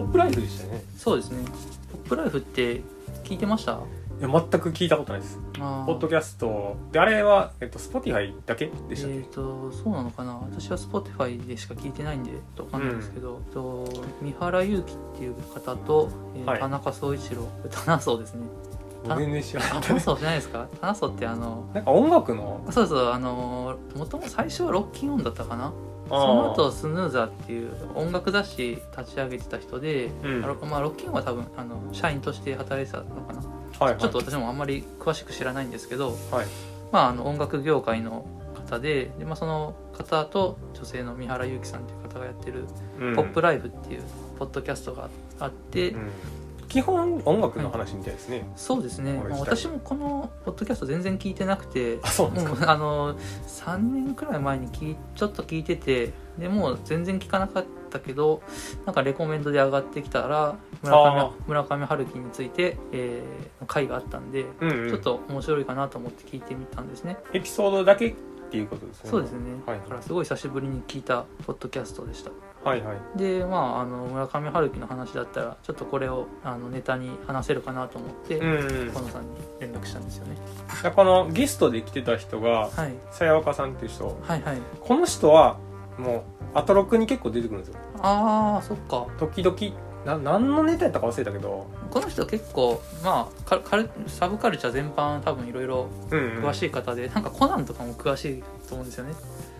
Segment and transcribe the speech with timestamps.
[0.00, 0.82] ポップライフでしたね。
[0.98, 1.44] そうですね。
[1.92, 2.82] ポップライフって
[3.24, 3.80] 聞いてました？
[4.18, 5.38] いや全く聞いたことないです。
[5.58, 10.34] あポッドキャストであれは、えっと、Spotify だけでしたっけ、えー、とそうなのかな？
[10.34, 13.86] 私は Spotify でしか聞いてないんでわかんないんですけど、と
[14.20, 16.60] 三原祐希っていう方と、えーはい。
[16.60, 17.48] 田中総一郎。
[17.70, 18.46] 田中ですね。
[19.08, 20.68] あ全然知らなかあったです田中じゃないですか？
[20.80, 22.66] 田中ってあのなんか音楽の？
[22.70, 25.72] そうそうあのもともと最初はロッキンオンだったかな？
[26.08, 30.40] そその後スヌーザーっていう音楽雑誌立ち上げてた人で、うん。
[30.40, 30.48] ま
[30.78, 33.40] あ、ロッキンは多分あの社員として働いてたのかな。
[33.78, 36.46] はいはい、ちょっと私もあんまり詳しく知らないんですけど、はい。
[36.92, 42.64] まあ、あの音楽業界の方でで、まあ、その方と女性の三原祐希さんっていう方がやってる
[43.00, 44.02] うん「ポップライフ」っていう
[44.38, 45.08] ポッドキャストが
[45.40, 46.10] あって、うん
[46.68, 51.98] 基本音楽の話みたいですね、そうですね、まあ、私もこのポッドキャスト全然聞いてなくて。
[52.02, 52.70] あそうですか？
[52.70, 58.42] あの3年くらい前に聞いちょっと聞いててでもう全然聞かなかったけど
[58.84, 64.90] なんかレコメンドで上がってきたら村あ上村上春樹について、えーの回があったんで、うんうん。
[64.90, 68.14] ちょっと面白いかなと思って聞いてみたんですね、エピソードだけっ
[68.50, 69.10] ていうことですね。
[69.10, 69.78] そうですね、はい。
[69.78, 72.30] だからすごい久しぶりに聞いたポッドキャストでした
[72.70, 73.18] はいはい。
[73.18, 79.28] でまああの村上春樹の話だったらちょっとこれをあのネタに話せるかなと思って、う野さんに
[79.60, 80.36] 連絡したんですよね、
[80.82, 84.06] でこのゲストで来てた人がはい、さやわかさんっていう人。
[84.22, 84.58] はいはい。
[84.80, 85.58] この人は
[85.98, 87.80] もうアトロックに結構出てくるんですよ。
[88.00, 89.06] ああそっか。
[89.18, 89.56] 時々
[90.04, 91.66] な何のネタやったか忘れたけど。
[91.90, 99.14] この人結構まあカカルサブカルチャー全般多分いろいろうん、うん、詳しい方で、なんかコナンとかも詳しいと思うんですよね。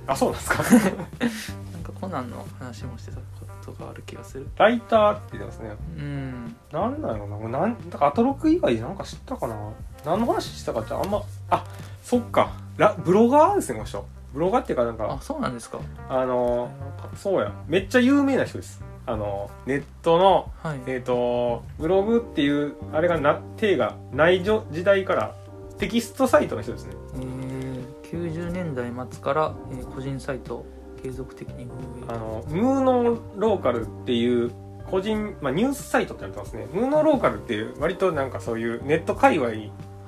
[0.06, 0.64] あそうなんですか？
[2.00, 3.22] コナンの話もしてたこ
[3.64, 4.46] とがある気がする。
[4.56, 5.76] ライターって言ってますね。
[5.98, 6.56] うん。
[6.72, 7.36] なんなんやろな。
[7.36, 9.56] もうなんだからアトロック以外でなんか知ったかな。
[10.04, 11.64] 何の話したかってあんまあ
[12.02, 12.52] そっか。
[12.76, 14.06] ラブロガーですねこの人。
[14.32, 15.80] ブロガーっていうかなんあかそうなんですか。
[16.08, 16.70] あの
[17.16, 17.52] そうや。
[17.66, 18.82] めっちゃ有名な人です。
[19.06, 20.80] あのネットのはい。
[20.86, 25.34] えっ、とブログっていうあれがな手がない時代から
[25.78, 26.94] テキストサイトの人ですね。
[27.14, 30.66] えー、90年代末から、えー個人サイトを
[31.02, 31.68] 継続的に
[32.08, 34.52] あのムーノローカルっていう
[34.90, 36.66] 個人、まあ、ニュースサイトってなってますね。
[36.72, 39.50] ムーノローカルっていう割となんかそういうネット界隈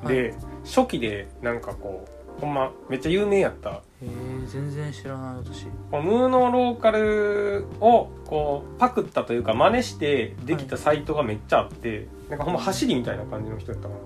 [0.07, 0.35] で、
[0.65, 3.83] 初期でなんかこうほんまめっちゃ有名やった。
[4.01, 5.67] えー、全然知らない私。
[5.91, 14.01] このムーノローカルをこうパクったというか真似してできたサイトがめっちゃあって、なんかほんま走りみたいな感じの人やったかな。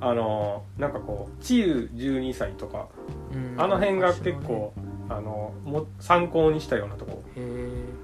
[0.00, 2.88] あのなんかこう治癒12歳とか
[3.32, 3.54] うん。
[3.60, 4.74] あの辺が結構
[5.10, 7.22] あのも参考にしたようなとこ。
[7.36, 7.40] え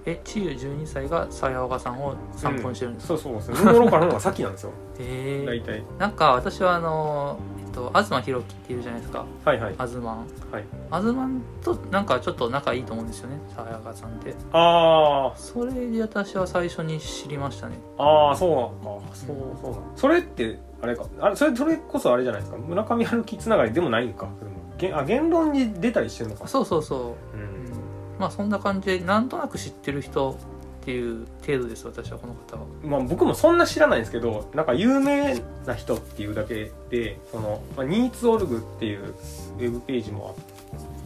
[0.06, 4.72] ー、え千代12歳がさやわかさんを参考にしてるんですか、そうそうですねムーノローカルの方が先なんですよ。
[4.98, 5.84] えー、大体。
[5.98, 9.26] なんか私はあのえっと東博樹っていうじゃないですか。
[9.44, 9.74] はいはい。
[9.76, 10.16] アズマン
[10.50, 10.64] はい。
[10.90, 14.34] アズマンとなんかちょっと仲いいと思うんですよねさやかさんって。
[14.52, 15.38] あー。
[15.38, 17.78] それで私は最初に知りましたね。
[17.98, 18.46] あーそ
[18.82, 21.04] うなんかそうそうそれってあれか。
[21.20, 22.58] あれそれそれこそあれじゃないですか。
[22.58, 24.28] 村上春樹つながりでもないんか。
[24.38, 26.48] それもげあ言論に出たりしてるのか。
[26.48, 27.66] そうそうそう、ううん。
[27.66, 27.72] ん、
[28.18, 30.38] まあそんな感じでなんとなく知ってる人
[30.82, 32.66] っていう程度です私はこの方は。
[32.84, 39.14] まあ、僕もそんな知らないんですけどなんか有名な人っていうだけでその、まあ、ニーツオルグっていう
[39.58, 40.36] ウェブページも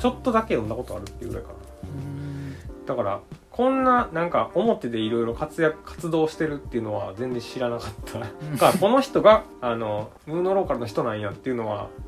[0.00, 1.54] ちょっとだけ読んだことあるっていうぐらいかな。
[1.84, 2.86] うん。
[2.86, 3.20] だから
[3.52, 8.18] こんななんか表でいろいろ活躍活動してるっていうのは全然知らなかった。
[8.58, 12.07] からこの人があのムーノローカルの人なんやっていうのは、う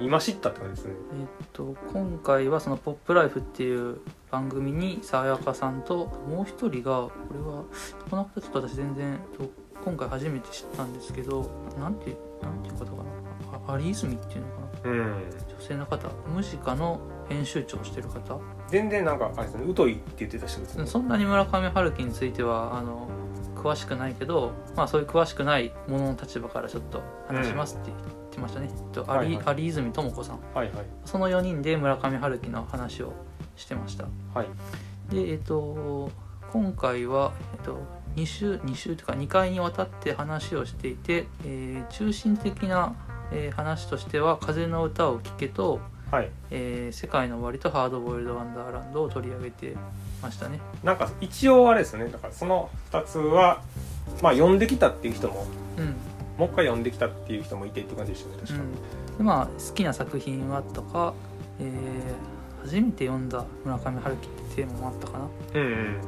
[0.00, 0.94] 今知ったって感じですね。
[1.20, 4.00] えっと今回はその「ポップライフっていう
[4.30, 7.64] 番組にさやかさんともう一人がこれは
[8.10, 9.50] この方ちょっと私全然と
[9.84, 13.74] 今回初めて知ったんですけどなんてなんていう方かな。
[13.74, 14.90] あ有泉っていうのかな。
[14.90, 14.98] うん。
[15.48, 18.38] 女性の方ムジカの編集長をしてる方。
[18.68, 20.86] 全然なんかあれですね疎いって言ってた人ですね。
[20.86, 23.08] そんなに村上春樹についてはあの
[23.56, 27.98] 詳しくないけど、まあ、そういう詳しくないものの立場からちょっと話しますって言っ
[28.40, 29.58] てましたね、とはいはい。
[29.58, 30.40] 有有泉智子さん。
[30.54, 30.86] はいはい。
[31.04, 33.12] その4人で村上春樹の話を
[33.56, 34.04] してました。
[34.34, 34.46] はい。
[35.14, 36.10] でえっと
[36.52, 37.78] 今回は、えっと、
[38.16, 42.94] 2週2週というか2回にわたって話をしていて、えー中心的な、
[43.30, 46.30] えー話としては「風の歌を聴けと」はい。
[46.50, 49.76] えー世界の終わり」と「ハードボイルド・ワンダーランド」を取り上げて
[50.22, 50.60] ましたね。
[50.82, 52.10] なんか一応あれですよね。
[52.10, 53.62] だからその2つは
[54.22, 55.46] まあ読んできたっていう人も
[55.78, 55.94] うん
[56.40, 58.54] もう一回読んできたっていう人もいてっていう感じでしたね確か。
[58.54, 61.14] に、うん、でまあ好きな作品はとか、
[61.60, 61.70] えー
[62.62, 66.00] 初めて読んだ村上春樹ってテーマもあったかな、うんうん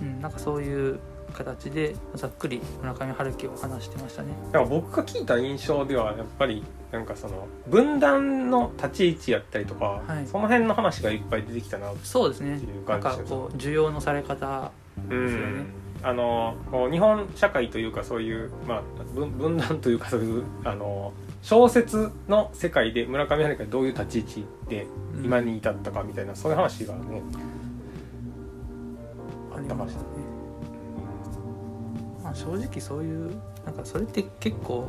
[0.00, 1.00] うん、なんかそういう
[1.32, 4.28] 形でざっくり村上春樹を話してましたね。
[4.52, 10.26] だから僕が聞いた印象ではやっぱりなんかその分断の立ち位置やったりとか、はい。
[10.26, 12.50] その辺の話がいっぱい出てきたなってそうですね。
[12.50, 15.60] いうなんか感じですこう需要のされ方うですよね。
[15.62, 16.56] んあの
[16.90, 18.82] 日本社会というかそういう、まあ、
[19.14, 21.12] 分分断というかそういうあの
[21.42, 25.24] 小説の世界で村上春樹がどういう立ち位置でうん。
[25.24, 27.22] 今に至ったかみたいな、そういう話がね
[29.52, 30.06] ああったかもりましたね。
[32.24, 33.30] まあ正直そういう
[33.64, 34.88] なんかそれって結構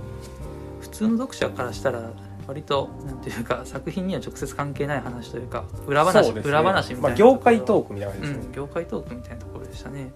[0.81, 2.12] 普通の読者からしたら
[2.47, 6.41] 割となんていうか作品には直接関係ない話というか裏話、ね。
[6.41, 8.45] 裏話みたいな、まあ、業界トークみたいな感じですね。
[8.45, 10.11] うん、、業界トークみたいなところでしたね。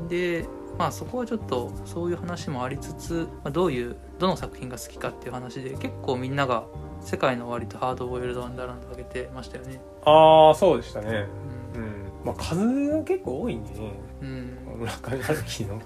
[0.00, 0.46] うんで
[0.78, 6.64] まあそこはちょっとそういう話もありつつ、まあ、どういうどの作品が好きかっていう話で結構みんなが
[7.00, 9.80] 世界の割とハードボイルドワンダーランド上げてましたよね。
[10.04, 11.26] ああそうでしたね。
[11.74, 11.84] ううん。
[11.84, 11.90] ん
[12.24, 13.92] まあ数が結構多いんでね。
[14.20, 15.80] うん、村上春樹の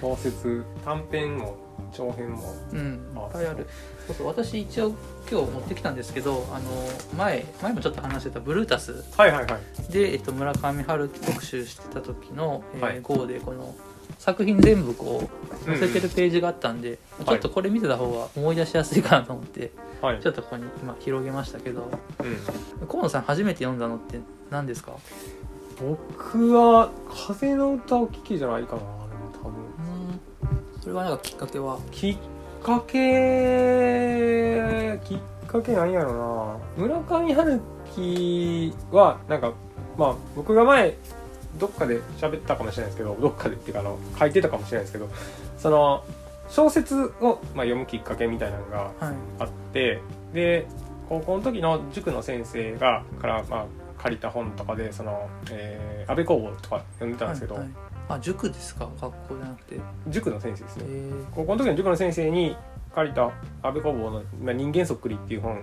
[0.00, 1.56] 小説短編も
[1.92, 2.54] 長編も。
[2.72, 3.66] うん、いっあぱいある
[4.06, 4.94] そうそう私一応
[5.30, 6.70] 今日持ってきたんですけどあの
[7.16, 9.04] 前前もちょっと話してたブルータス。
[9.16, 9.92] はいはいはい。
[9.92, 13.00] で、えっと、村上春樹特集してた時の、えーはい。
[13.02, 13.74] 号でこの
[14.18, 15.28] 作品全部こ
[15.62, 20.20] う載せてるページがあったんで、んちょっとこれ見てた方が思い出しやすいかなと思って、はい。
[20.20, 21.90] ちょっとここに今広げましたけど。
[22.80, 22.86] うん。
[22.86, 24.20] 河野さん初めて読んだのって
[24.50, 24.92] 何ですか？
[25.80, 26.90] 僕は
[27.28, 28.82] 「風の歌を聴け」じゃないかな
[29.42, 29.52] 多分。
[30.74, 30.80] うん。
[30.80, 31.78] それはなんかきっかけは？
[31.90, 32.16] きっ
[32.62, 32.98] かけ
[35.04, 36.86] きっかけなんやろな。
[36.88, 37.60] 村上春
[37.94, 39.52] 樹はなんか
[39.96, 40.94] まあ僕が前
[41.58, 45.08] どっかで喋ったかもしれないですけどどっかでっていうかあの書いてたかもしれないですけど
[45.58, 46.04] その
[46.48, 49.14] 小説を、まあ、読むきっかけみたいなのがはい。
[49.40, 50.00] あって
[50.32, 50.66] で
[51.08, 53.66] 高校の時の塾の先生がから、まあ、
[53.98, 57.72] 借りた本とかでその、えー安倍工房とか読んでたんですけど、はいはい
[58.08, 58.88] あ塾ですか？
[59.00, 59.74] 学校じゃなくて。
[59.76, 60.84] へ塾の先生ですね。
[60.88, 62.56] え高校の時の塾の先生に
[62.94, 63.24] 借りた
[63.62, 65.62] 安倍工房の「まあ、人間そっくり」っていう本はい。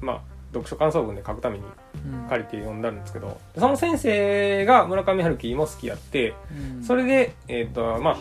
[0.00, 0.20] まあ、
[0.52, 1.64] 読書感想文で書くために
[2.12, 2.28] うん。
[2.28, 6.34] 借りて読んだんですけどその先生が村上春樹も好きやって
[6.76, 6.82] うん。
[6.84, 8.16] それでえっ、とまあ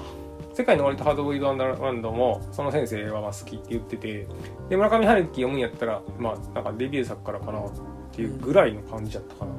[0.54, 4.28] 世界の割とハードボイルドワンダーランドもその先生はまあ好きって言ってて
[4.70, 7.64] で村上春樹読むんやったらまあなんかデビュー作からかなっ
[8.12, 9.52] ていうぐらいの感じだったかな、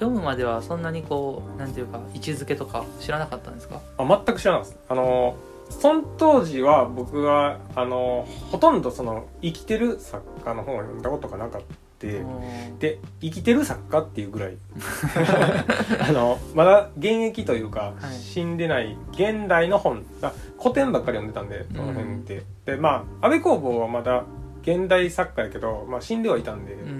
[0.00, 3.80] 読むまではそんなにこうなんていうか位置づけとか知らなかったんですか？
[3.98, 4.78] あ全く知らないです。
[4.88, 5.36] あの
[5.68, 11.66] その当時は僕はあのほとんどその生きてる作家の本を読んだことがなかった。
[11.68, 14.56] うんで生きてる作家っていうぐらい。
[16.00, 18.14] あのまだ現役というか、はい。
[18.14, 20.02] 死んでない現代の本。
[20.22, 24.24] あ古典ばっかり読んでたんでその辺って、でまあ安倍工房はまだ
[24.62, 26.99] 現代作家やけど、まあ、死んではいたんで、ううん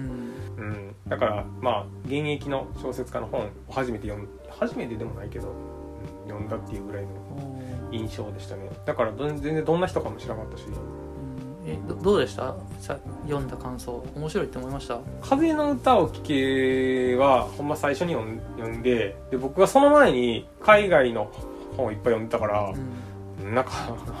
[1.11, 5.53] だからまあ現役の小説家の本を初めて読む初めてでもないけど、うん
[6.27, 7.09] 読んだっていうぐらいの
[7.89, 7.95] うん。
[7.95, 8.69] 印象でしたね。
[8.85, 10.63] だから全然どんな人かも知らなかったし。
[11.65, 12.55] えどどうでした？
[12.79, 12.97] さ
[13.27, 14.03] 読んだ感想。
[14.15, 21.29] 面白いって思いました「風の歌を聴け」はほんま最初に読んでで僕がその前に海外の
[21.77, 22.75] 本をいっぱい読んでたからう、ん
[23.41, 23.71] なんか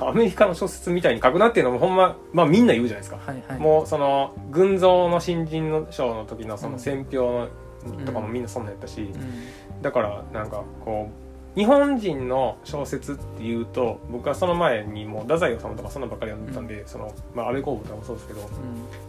[0.01, 3.59] アメリカの小説みたいに書くなっていうのもほんままあみんな言うじゃないですか、はいはい。
[3.59, 6.73] もうその群像の新人の賞の時のそうん。
[6.73, 7.47] の選評
[7.85, 9.81] のとかもみんなそんなんやったし、うん。
[9.81, 18.49] だからなんかこう日本人の小説っていうと僕はその前にもう太宰治とかそんなばっかり読んでたんで、そのまあ、安倍公房とかもそうですけど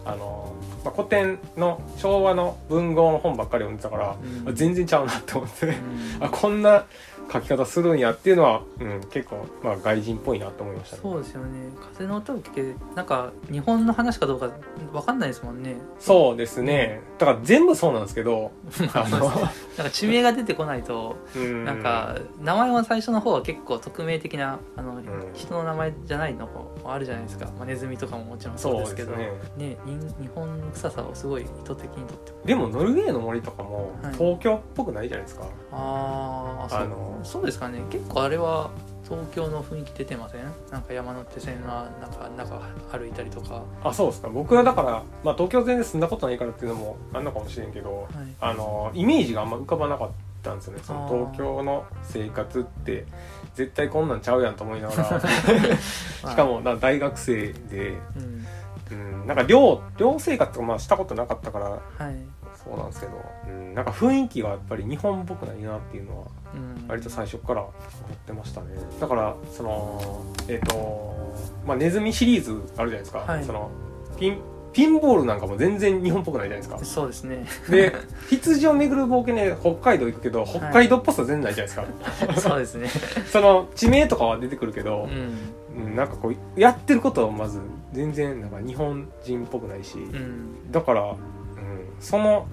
[0.03, 4.17] あの、まあ、古典の昭和の文豪の本ばっかり読んでたから、
[4.53, 5.73] 全然ちゃうなって思って、うん。
[6.19, 6.85] あこんな
[7.31, 11.01] 書き方するんやっていうのは、うん、結構、まあ、外人っぽいなと思いましたね。
[11.01, 11.69] そうですよね。
[11.93, 14.51] 風の歌を聴けなんか日本の話かどうか
[14.91, 15.77] わかんないですもんね。
[15.99, 17.01] そうですね。
[17.17, 18.51] だから全部そうなんですけど
[18.93, 21.65] あの、なんか地名が出てこないとうん。
[21.65, 25.03] なんか名前は最初の方は結構匿名的なあの、ん。
[25.33, 29.15] 人の名前じゃないのもあるじゃないですか、まあ、ネズミとかももちろんそうですけど。
[29.15, 29.31] ね。
[29.57, 35.39] ね人日本臭さをすごい意図的にとってでもノルウェーの森とかもはい東京っぽくないじゃないです。
[35.39, 36.85] か、ああそう,、あ
[37.19, 37.81] のそうですかね。
[37.89, 38.69] 結構あれは
[39.03, 40.43] 東京の雰囲気出てません？
[40.71, 42.59] なんか山手線のなんか中
[42.97, 44.29] 歩いたりとか、あそうですか。
[44.29, 50.09] 僕はだから、まあ、東京全然住んだことないからっていうのもあんのかもしれんけどはい、あのイメージがあんま浮かばなかっ
[50.41, 50.79] たんですよね。
[50.83, 53.05] その東京の生活って
[53.55, 55.21] 絶対こんなんちゃうやんと思いながら。
[56.31, 58.45] しかもな大学生で、うん。
[58.91, 61.69] うん、なんか寮寮生活とかまあしたことなかったから。
[61.69, 62.15] はい、
[62.65, 63.11] そうなんですけど、
[63.47, 68.67] うん、なんか雰囲気がやっぱり日本っぽくないなっていうのはうん、割と最初から思ってましたね。
[68.99, 71.33] だからそのえっ、と、
[71.65, 73.43] まあ、ネズミシリーズあるじゃないですか、はい。
[73.43, 73.71] その
[74.19, 74.37] ピン
[74.71, 76.85] ピンボールなんかも全然日本っぽくないじゃないですか。
[76.85, 77.45] そうですね。
[77.69, 77.93] で
[78.29, 82.89] 羊を巡る冒険で北海道行くけど北海道っぽさ全然ないじゃないですか、 そうですね。
[83.31, 85.85] その地名とかは出てくるけどう、ん。
[85.85, 87.59] うん、なんかこうやってることはまず
[87.93, 90.71] 全然なんか日本人っぽくないし、うん。
[90.71, 91.17] だから、うん、
[92.03, 92.47] その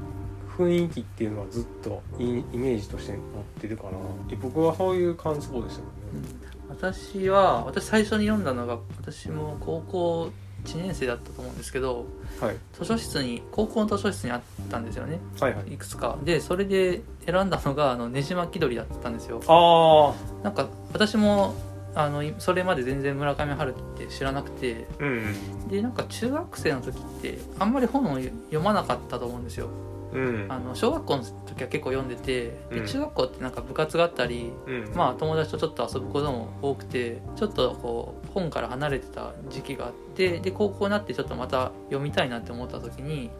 [0.57, 3.21] 雰囲気っていうのはずっとイイメージとして持っ
[3.61, 3.91] てるかな
[4.31, 10.31] え僕はそういう感想でしたけどね私は私最初に読んだのが私も高校
[10.65, 12.07] 1年生だったと思うんですけど
[12.41, 12.57] はい。
[12.73, 14.41] 図書室に高校の図書室にあっ
[14.71, 15.19] たんですよね。
[15.41, 15.75] はいはい。
[15.75, 16.19] いくつか。
[16.23, 19.41] でそれで選んだのがあのねじ巻き鳥だったんですよ。
[19.47, 21.55] あなんか私も
[21.95, 24.87] あのいそれまで全然村上春樹って知らなくて。
[25.01, 25.69] あうん。
[25.69, 29.69] でなんか中学生の時ってあんまり本を読まなかったと思うんですよ。
[30.13, 30.47] うん。
[30.49, 32.83] あの小学校の時は結構読んでてうん。
[32.83, 34.93] で中学校ってなんか部活があったりうん。
[34.95, 43.31] まあ友達とちょっと遊ぶことも多くてちょっとこう本から離れてた時期があってで高校になってちょっとまた読みたいなって思った時に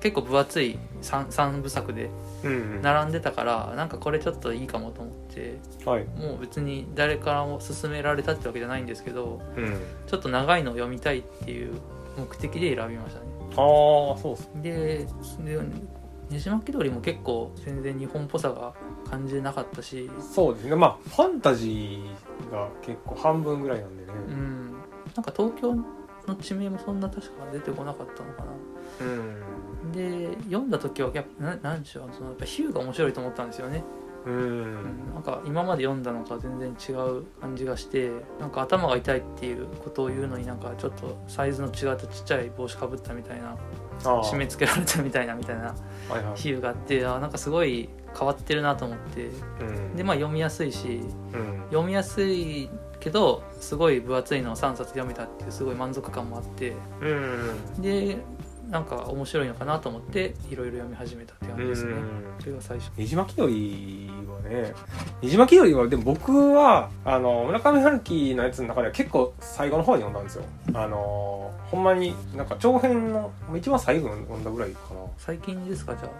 [0.00, 2.10] 結構分厚い 3, 3部作で
[2.44, 6.04] うん並んでたからなんかこれちょっといいかもと思ってはい。
[6.04, 9.80] もう別に誰からも勧められたってわけじゃないんですけどうん。
[10.06, 11.74] ちょっと長いのを読みたいっていう
[12.16, 13.26] 目的で選びましたね。
[13.50, 13.56] ああ
[14.18, 15.06] そうっすで
[15.44, 15.82] でね
[16.28, 18.74] じ巻き鳥も結構全然日本っぽさが
[19.08, 20.74] 感じなかったしそうですね。
[20.74, 24.12] まあファンタジーが結構半分ぐらいなんでね。
[24.28, 24.72] うん。
[25.14, 25.74] なんか東京
[26.26, 28.46] の地名もそんな確か出てこなかったのかな。
[29.00, 29.42] うん
[29.96, 33.82] で読んだ時はやっぱななんでしょうそのやっぱ比喩が面白いと思ったんですよね、
[34.26, 34.62] ううん。
[34.62, 38.10] ん、なんか今まで読んだのとは全然違う感じがして
[38.40, 43.56] なんか頭が痛いっていうことを言うのになんかちょっとサイズの違ったちっちゃい帽子かぶったみたいな
[44.02, 45.56] 締め付けられたみたいなみたい。
[45.56, 45.74] な
[46.34, 47.88] 比喩があってあなんかすごい
[48.18, 49.30] 変わってるなと思って。
[49.60, 49.96] うん。
[49.96, 51.00] でまあ読みやすいし
[51.32, 51.62] うん。
[51.70, 56.74] 読みやすいけどすごい分厚いのを3冊読めたっていうすごい満足感もあって。
[57.00, 57.82] うん。
[57.82, 58.18] で
[58.70, 61.92] なんか面白いのかなと思っていろいろ読み始めたって感じですね。
[61.92, 62.40] うん。
[62.40, 62.90] それが最初。
[62.96, 64.74] ねじ巻き鳥はね
[65.22, 70.44] ねじ巻き鳥はでも僕はあの村上春樹のやつの中では結構最後の方に読んだんですよ
[70.74, 76.10] あのほんまになんか長編の一番最後に読んだぐらいかな最近ですかじゃあ、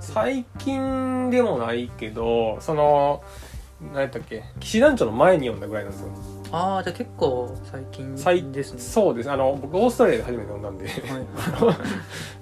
[0.00, 3.22] 最近でもないけどその
[3.92, 8.80] 何やったっけ騎士団長の前に読んだぐらいなんですようんああじゃあ結構最近最ですね。
[8.80, 9.30] そうです。
[9.30, 10.86] あの僕オーストラリアで初めて読んだんで。
[10.88, 10.96] はい。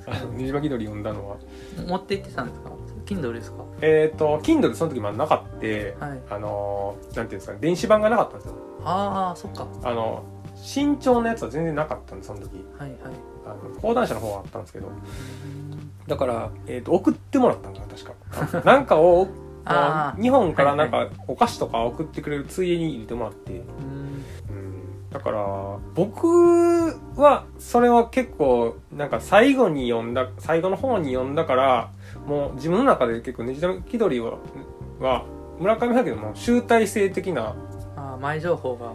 [0.21, 1.37] あのねじ巻き鳥読んだのは。
[1.87, 2.71] 持って行ってたんですか
[3.07, 3.65] ？Kindle ですか？
[3.81, 6.21] えっ、と Kindle その時まだなかってはい。
[6.31, 7.59] あのなんていうんですかね。
[7.61, 8.55] 電子版がなかったんですよ。
[8.85, 9.67] ああそっか。
[9.83, 10.23] あの
[10.57, 12.65] 身長のやつは全然なかったんでその時。
[12.79, 12.99] はいはい。
[13.47, 14.89] あの講談社の方はあったんですけど。
[14.89, 15.93] うん。
[16.07, 18.63] だから、えー、と送ってもらったんかな確か。
[18.65, 19.29] なんかを
[19.69, 20.23] あー。
[20.23, 23.63] 日本からなんかお菓子とか送ってくれるついでに入れてもらって、
[25.11, 26.27] だから僕
[27.17, 31.91] はそれは結構なんか最後に読んだ最後の方に読んだから
[32.27, 34.39] もう自分の中で結構ねじ巻き鳥は
[35.01, 35.25] は
[35.59, 37.55] 村上春樹のもう集大成的な
[37.97, 38.93] あー前情報が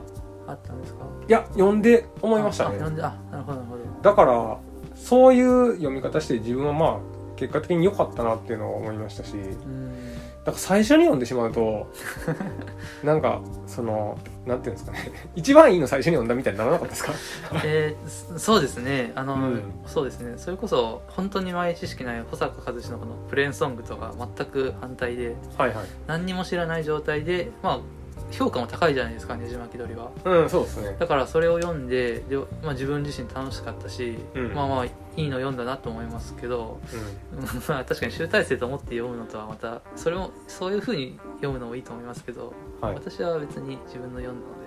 [0.47, 1.05] あったんですか？
[1.27, 2.77] いや読んで思いましたね。
[2.79, 2.89] あ
[3.31, 3.83] なるほどなるほど。
[4.03, 4.57] だから
[4.95, 6.99] そういう読み方して自分はまあ
[7.37, 9.33] 結果的に良かったなっていうのを思いましたし。
[9.35, 10.12] うん
[10.43, 11.87] だから最初に読んでしまうと
[13.03, 15.11] なんかそのなんていうんですかね。
[15.35, 17.13] 一番いいの最初に読んだみたいにならなかったですか？
[17.63, 19.13] えーそそうですね。
[19.15, 19.61] あの、うん。
[19.85, 20.33] そうですね。
[20.37, 25.85] それこそ本当に前知識ない保坂和志のこのプレーンソングとか全く反対ではいはい。
[26.07, 27.79] 何にも知らない状態でまあ
[28.33, 30.95] 評価も高いじゃないですかねじ巻き鳥はうんそうですね。
[30.99, 34.53] だからそれを読んでで、まあ、自分自身楽しかったし、うん。
[34.53, 36.79] まあまあいいの読んだなと思いますけど
[37.31, 37.43] うん。
[37.67, 42.95] まあ確かに集大成と思って読むのとはまたそれもそういうふうに読むのもいいと思いますけど、うんはい。
[42.95, 44.62] 私は別に自分の読んだの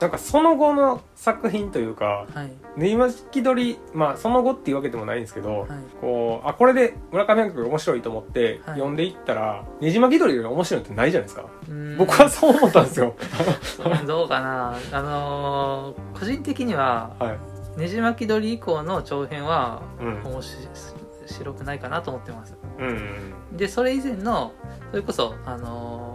[0.00, 5.68] なんかその後の作品というかたはい「ねじ巻き鳥」まあその後っていうわけでもないんですけど、はい。
[6.00, 8.74] こうあこれで村上春樹が面白いと思ってはい。
[8.76, 11.96] 読んでいったら、ねじ巻き鳥より面白いのってないじゃないですか、うん。
[11.96, 13.14] 僕はそう思ったんですよ。
[14.06, 14.74] どうかな。
[14.92, 17.36] あのー個人的にはは
[17.76, 17.80] い。
[17.80, 20.22] ねじ巻き鳥以降の長編はうん。
[20.24, 20.40] 面
[21.26, 22.56] 白くないかなと思ってます。
[22.78, 23.56] うん。
[23.56, 24.52] でそれ以前の
[24.90, 26.11] それこそあのー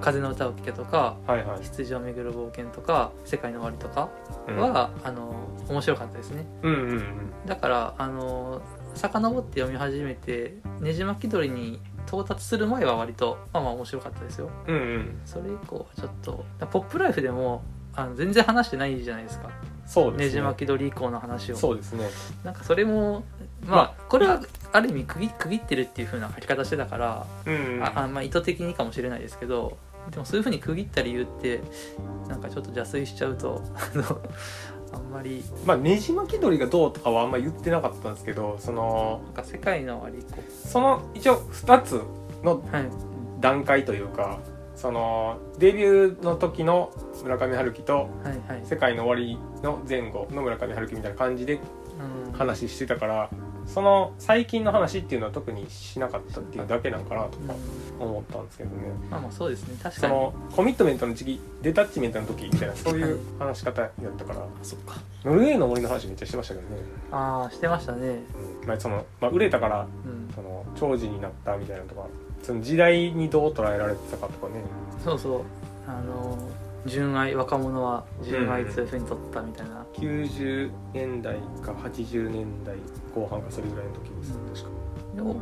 [0.00, 1.62] 風の歌を聴けとかはいはい。
[1.62, 4.08] 羊をめぐる冒険とか世界の終わりとか
[4.48, 4.56] うん。
[4.56, 6.46] は、あのー面白かったですね。
[6.62, 7.02] うんうんうん。
[7.46, 8.62] だからあの
[8.94, 14.50] 遡って読み始めてねじ巻き鳥に到達する前は割とまあまあ面白かったですよ。
[14.66, 15.20] うんうん。
[15.24, 17.62] それ以降はちょっとポップライフでも
[17.94, 19.50] あの全然話してないじゃないですか。
[19.86, 20.24] そうですね。
[20.26, 21.56] ねじ巻き鳥以降の話を。
[21.56, 22.08] そうですね。
[22.44, 23.24] なんかそれも
[23.66, 24.40] まあ、まこれは
[24.72, 27.80] ある意味区切区切ってるっていう風な書き方してたから、うん。
[27.82, 29.78] ああまあ意図的にかもしれないですけど
[30.10, 31.60] でもそういう風に区切った理由って
[32.28, 34.20] なんかちょっと邪推しちゃうとあの
[34.92, 42.00] あんまりまあねじ巻き鳥がどうとかはあんま言ってなかったんですけどそのなんか世界の終わりその一応2つ
[42.42, 42.88] のはい。
[43.40, 44.38] 段階というか
[44.76, 46.90] そのデビューの時の
[47.22, 48.62] 村上春樹とはいはい。
[48.64, 51.60] 世界の終わりの前後の村上春樹みたいな感じで
[52.28, 52.32] うん。
[52.32, 53.30] 話してたから
[53.66, 57.54] その最近の話っていうのは特にしなかったっていうだけなんかなとか
[58.00, 58.76] うん思ったんですけどね。
[59.10, 60.12] まあまあそうですね確かに。
[60.12, 64.46] そのコミットメントの時期デタッチメントの時みたいなそういう話し方やったから。
[64.62, 64.96] そっか。
[65.24, 66.76] ノルウェーの森の話めっちゃしてましたけどね、
[67.10, 68.20] ああしてましたね。
[68.62, 68.68] うん。
[68.68, 70.32] まあそのまあ、売れたからうん。
[70.34, 72.06] その長寿になったみたいなのとか
[72.42, 74.60] その時代にどう捉えられてたかとかね。
[75.02, 75.40] そうそう。
[75.88, 76.38] あの
[76.86, 82.76] 純愛若者は純愛というふうに取ったみたいな、90年代か80年代
[83.14, 84.38] 後半かそれぐらいの時です。
[84.62, 84.86] 確か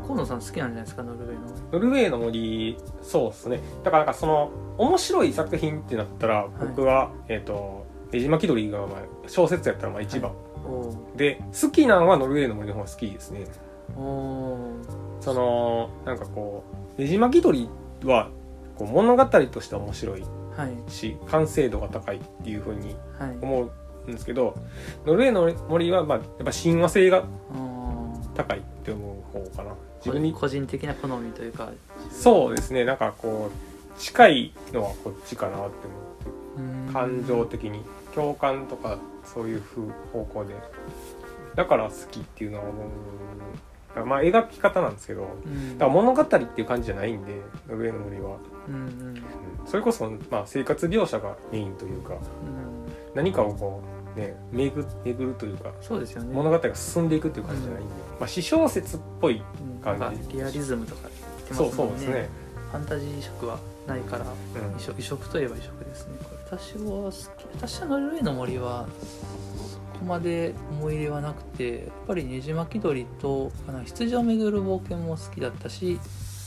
[0.07, 1.49] 河野さん好きなんじゃないですかノルウェーの。
[1.73, 3.61] ノルウェーの森そうですね。
[3.83, 10.33] だからなんかその面白い作品ってなったら僕は、えっ、と江島気取りがまあ小説やったらまあ一番、
[10.65, 13.47] おで好きなのはノルウェーの森の方が好きですね。
[13.97, 16.65] そのなんかこ
[16.97, 17.69] う江島気取
[18.03, 18.31] りは
[18.77, 20.25] こう物語として面白い
[20.57, 20.91] はい。
[20.91, 23.37] し完成度が高いっていうふうにはい。
[23.41, 23.71] 思
[24.07, 24.55] うんですけど
[25.07, 29.71] ノルウェーの森はまあやっぱ親和性がお高いって思う方かな。
[30.05, 31.71] 自自分分にに個人的な好みというか。
[32.11, 32.85] そうですね。
[32.85, 35.85] なんかこう近いのはこっちかなって思って。
[36.59, 36.93] うん。
[36.93, 37.83] 感情的に。
[38.15, 39.83] 共感とかそういう風
[40.13, 40.55] 方向で。
[41.55, 42.73] だから好きっていうのは思
[44.03, 44.07] う。
[44.07, 45.29] まあ描き方なんですけど。
[45.47, 45.79] うん。
[45.79, 48.37] だから物語っていう感じじゃないんでノルウェーの森は、
[48.69, 48.83] うんうん。
[48.83, 49.23] うん
[49.67, 52.21] それこそ、まあ、生活描写がメインというかうん。
[53.15, 53.83] 何かをこ
[54.15, 56.35] うね巡る巡るというかそうですよね。
[56.35, 59.81] 物語が進んでいくっていう感じじゃないんで、まあ、詩小説っぽいうん。
[59.81, 60.01] 感じ。
[60.01, 61.11] なんかリアリズムとか言
[61.47, 62.29] ってそうそうですね、
[62.73, 64.77] ファンタジー色はないからうん。
[64.79, 66.15] 異色異色といえば異色ですね
[66.47, 67.15] 私は好き
[67.55, 68.87] 私はノルウェーの森は
[69.93, 75.99] そこまで思い入れはなくてやっぱりねじ巻き鳥とあの羊をめぐる冒険も好きだったし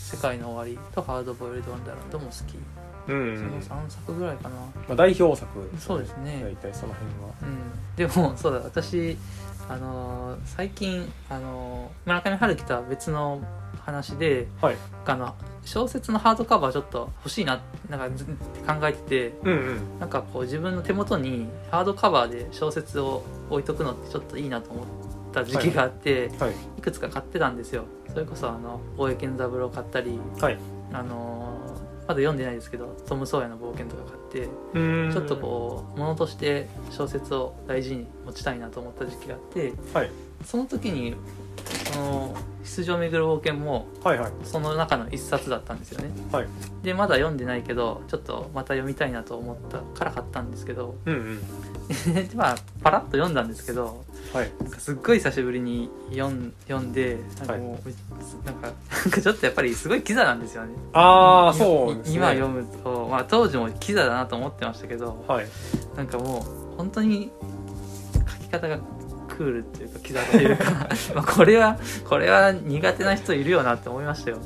[0.08, 2.58] 世界の終わりとハードボイルドワンダーランドも好き、
[3.12, 3.60] うん。
[3.62, 4.56] その3作ぐらいかな。
[4.56, 5.48] まあ、代表作。
[5.78, 6.42] そうですね。
[6.44, 7.34] 大体その辺は。
[7.42, 7.96] うん。
[7.98, 8.60] でもそうだ。
[8.60, 9.18] 私
[9.70, 13.42] あのー最近あのー村上春樹とは別の
[13.86, 14.78] 話ではい。
[15.06, 15.36] あの
[15.66, 17.60] 小説のハードカバーちょっと欲しいな
[17.90, 18.34] なんかずって
[18.66, 19.00] 考えて
[19.32, 20.00] てうんうん。
[20.00, 24.84] なんかこう自分の手元にハードカバーで小説を置いとくのってちょっといいなと思
[25.28, 26.52] った時期があって、はい。
[26.78, 27.84] い、くつか買ってたんですよ。
[28.14, 30.58] それこそあの大江健三郎買ったりはい。
[30.94, 35.12] あのーまだ読んでないですけどトム・ソーヤの冒険とか買ってうん。
[35.12, 40.12] ちょっとこう物として小説を大事に持ちたいなと思った時期があってはい。
[40.46, 41.16] その時に
[41.94, 44.32] その「羊をめぐる冒険」もはいはい。
[44.46, 46.10] その中の一冊だったんですよね。
[46.32, 46.48] はい。
[46.82, 51.40] でまだ読んでないけどちょっとまた読みたいなと思ったから買ったんですけどうんうん。
[51.40, 51.44] で
[52.36, 54.52] まあパラッと読んだんですけどはい。
[54.60, 60.70] なんかすっごい久しぶりに読ん読んでなんかもう、なんか なんかちょっとやっぱりすごいキザなんですよね。
[60.94, 62.16] ああいそうですね。
[62.16, 65.48] 今読むと、まあ、当時もキザだなと思ってましたけどはい。
[65.96, 67.32] なんかもう本当に
[68.14, 68.80] 書き方が
[69.30, 70.72] クールっていうかキザというか
[71.16, 74.38] まあこれはこれは苦手な人いるよなって思いましたよ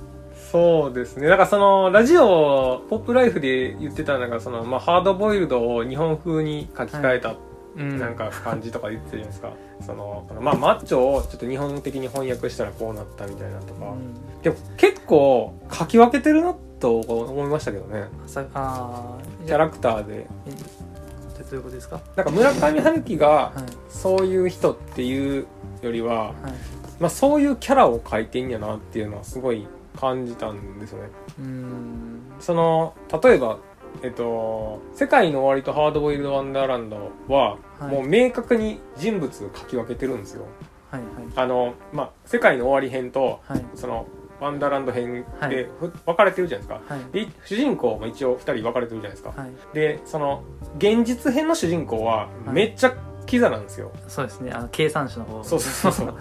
[0.51, 1.27] そうですね。
[1.27, 9.53] だからその、ラジオ、ポップライフで言ってたのが、その、まあ、ハードボイルドを日本風に書き換えた、うんなんか感じとか言ってたじゃないですか。
[9.85, 13.91] その、まあ、マッチョをちょっと日本的に翻訳したらこうなったみたいなとか。
[13.91, 18.09] うんでも結構書き分けてるなと思いましたけどね。
[18.27, 20.27] さあーキャラクターで。
[21.39, 22.01] えどういうことですか？
[22.17, 25.45] なんか村上春樹がはいそういう人っていう
[25.81, 26.33] よりは、はい
[26.99, 29.65] まあ、そういうキャラを書いてんやなっていうのはすごい
[29.99, 31.09] 感じたんですよね。
[31.39, 33.57] うんその例えば
[34.03, 40.45] えっと「世界の終わり」と「ハードボイルド・ワンダーランドは」はいもう明確に人物書き分けてるんですよ。
[40.89, 41.01] はい
[41.35, 44.05] あのまあ「世界の終わり編」とはいはいその
[44.41, 46.93] 「ワンダーランド編」はいでふ分かれてるじゃないですか。
[46.95, 49.33] はいで主人公も一応2人分かれてるじゃないですか。
[49.35, 50.43] はいでその
[50.77, 52.93] 現実編の主人公ははいめっちゃ
[53.25, 53.91] キザなんですよ。
[54.07, 56.15] そうですねあの計算書の方そうそうそうそう。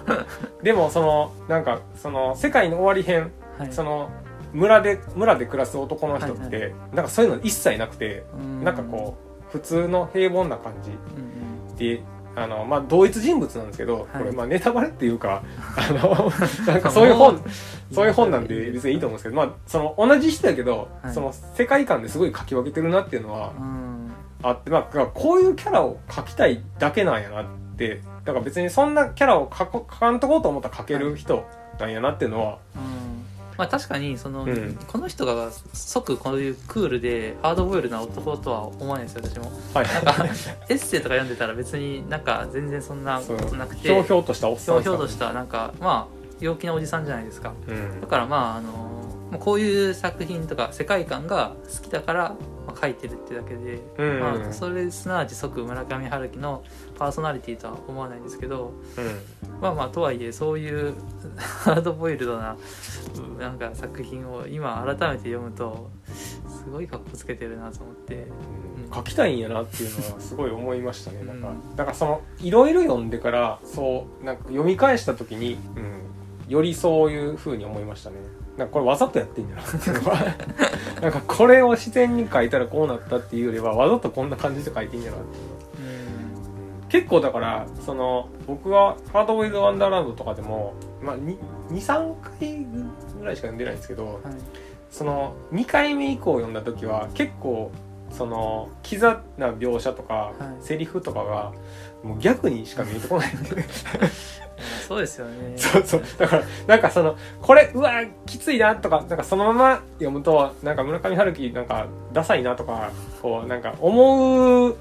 [0.63, 3.31] でもそのなんかその「世界の終わり編」
[3.61, 3.73] はい。
[3.73, 4.11] その
[4.53, 8.65] 村で村で暮らす男の人って、はいなんかそういうの一切なくて、うん。
[8.65, 9.17] なんかこ
[9.49, 11.77] う普通の平凡な感じうんうん。
[11.77, 12.03] で
[12.37, 14.07] あのまあ同一人物なんですけど、はい。
[14.19, 15.43] これまあネタバレっていうか
[15.77, 16.33] あの
[16.67, 17.41] なんかそういう本も
[17.93, 21.15] そういう本なんで別にいいと思うんですけどまあその同じ人やけど、はい。
[21.15, 24.13] その世界観ですごい書き分けてるなっていうのはうん。
[24.43, 27.45] あってまあだからこういうキャラを描きたいだけなんやなっ
[27.77, 31.45] てだから別にそんなキャラを描こ描かんとこうと思ったら描ける人
[31.79, 33.00] なんやなっていうのは、うん
[33.61, 34.75] まあ確かにその、うん。
[34.87, 39.53] この人が即こういうクールでハードボイルドな男とは思わないですよ私も。
[39.75, 39.87] はい。
[39.87, 43.83] なんかエッセイとか読んでたら別になんか全然そんなことなくて。
[43.83, 47.53] ひょうひょうとしたおっさんひょうひょうとしたなんかまあ陽気なおじさんじゃないですか。
[47.69, 48.01] うん。
[48.01, 48.73] だからまああの
[49.31, 54.21] まあこういう作品とか世界観が好きだから、ままあ、書いてるってだけで、うん。
[54.21, 56.63] まあ、それすなわち即村上春樹の
[57.01, 59.61] パーソナリティとは思わないんですけどうん。
[59.63, 60.95] まあまあとはいえそういう
[61.37, 62.57] ハードボイルドな
[63.17, 65.91] うんなんか作品を今改めて読むと
[66.47, 68.27] すごい格好つけてるなと思って。
[68.87, 68.95] うん。
[68.95, 71.21] 書きたいんやなっていうのはすごい思いましたね。
[71.23, 71.27] うん。
[71.29, 75.81] なんかだからそのいろいろ読んでからそうなんか読み返した時に、う
[76.51, 78.17] ん、よりそういう風に思いましたね。
[78.59, 79.63] なんかこれわざとやってんじゃな
[81.01, 85.60] なんかこれを自然に書いたらこうなったっていうよりはわざとこんな感じで書いてんじゃなって
[86.91, 91.17] 結構だからその僕は「ハードボイルド・ワンダーランド」とかでも、まあ、
[91.71, 92.67] 23回
[93.19, 94.19] ぐらいしか読んでないんですけどはい。
[94.91, 97.71] その2回目以降読んだ時は結構
[98.11, 100.65] そのキザな描写とか、はい。
[100.65, 101.53] セリフとかが
[102.03, 103.35] もう逆にしか見えてこない。
[103.35, 103.65] ん で
[104.89, 105.53] そうですよね。
[105.57, 106.03] そうそう。
[106.19, 112.91] だからなんかそのこれうわきついなとかなんかそのまま読むとなんか村上春樹なんかダサいなとか
[113.23, 114.77] こうなんか思う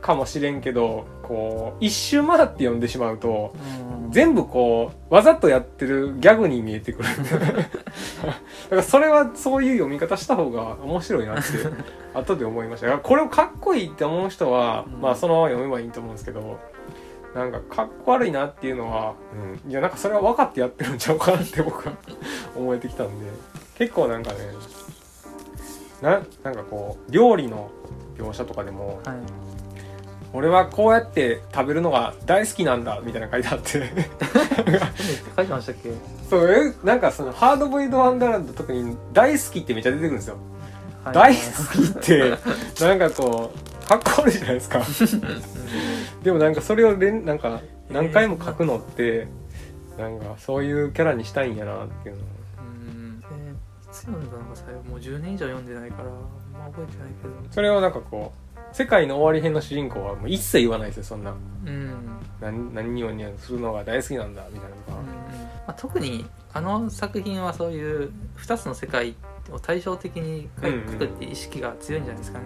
[0.00, 3.98] かもしれんけどこう一周回って読んでしまうとうん。
[4.10, 7.08] 全部こうわざとやってるギャグに見えてくる。
[7.28, 7.56] だか
[8.70, 11.42] らそれはそういう読み方した方が面白いなって
[12.14, 12.98] 後で思いました。
[12.98, 15.00] これをかっこいいって思う人は、うん。
[15.00, 16.58] まあそのまま読めばいいと思うんですけど
[17.34, 19.14] なんかかっこ悪いなっていうのは、
[19.64, 21.94] うん、いやなんかそれは分かってやってるんちゃうかなって僕は
[22.56, 23.26] 思えてきたんで
[23.76, 24.38] 結構なんかね
[26.00, 27.70] ななんかこう料理の
[28.16, 29.47] 描写とかでもはい
[30.32, 33.70] 俺はこうやって食べるのが大好きなんだみたいな書いてあって。
[35.36, 35.92] 書いてましたっけ？
[36.28, 40.36] そうえなんかそのハードボイルドワンダーランド特に大好きってめっちゃ出てくるんですよ、
[41.04, 41.14] はい。
[41.14, 41.40] 大好
[41.72, 42.38] きって
[42.84, 44.82] なんかこうかっこ悪いじゃないですか。
[46.22, 47.60] でもなんかそれを連なんか
[47.90, 49.28] 何回も書くのって
[49.98, 52.22] なんかそういうキャラにしたいんやなっていうの。
[52.58, 53.20] うん。
[53.20, 53.30] でい
[53.90, 57.34] つ読んだのかさもう10年以上読んでないからあんま覚えてないけど。
[57.50, 61.34] それをなんかこう世界の終わり編の主人公はもう一切言わないですよそんな。
[61.66, 61.94] うん。
[62.40, 64.76] 何何をにするのが大好きなんだみたいな。
[64.76, 65.06] のが、うん。
[65.06, 65.12] ま
[65.68, 69.14] あ、特にあの作品はそういう2つの世界
[69.50, 70.62] を対照的に書
[70.98, 72.44] くっていう意識が強いんじゃないですかね。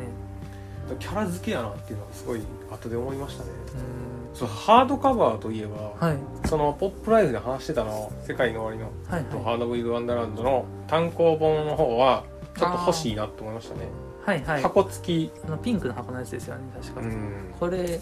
[0.98, 3.50] キャラ付けやなっていうのがすごい後で思いましたね。
[3.74, 4.36] うん。
[4.36, 6.48] そうハードカバーといえば、はい。
[6.48, 12.24] そのポップライフで話してたの「世界の終わりの」はいと「はハードボイルド・ワンダーランド」の単行本の方は
[12.56, 13.86] ちょっと欲しいなと思いましたね、い
[14.24, 14.62] はいはい。
[14.62, 18.00] 箱付き、あのピンクの箱のやつですよね確か、うん、これ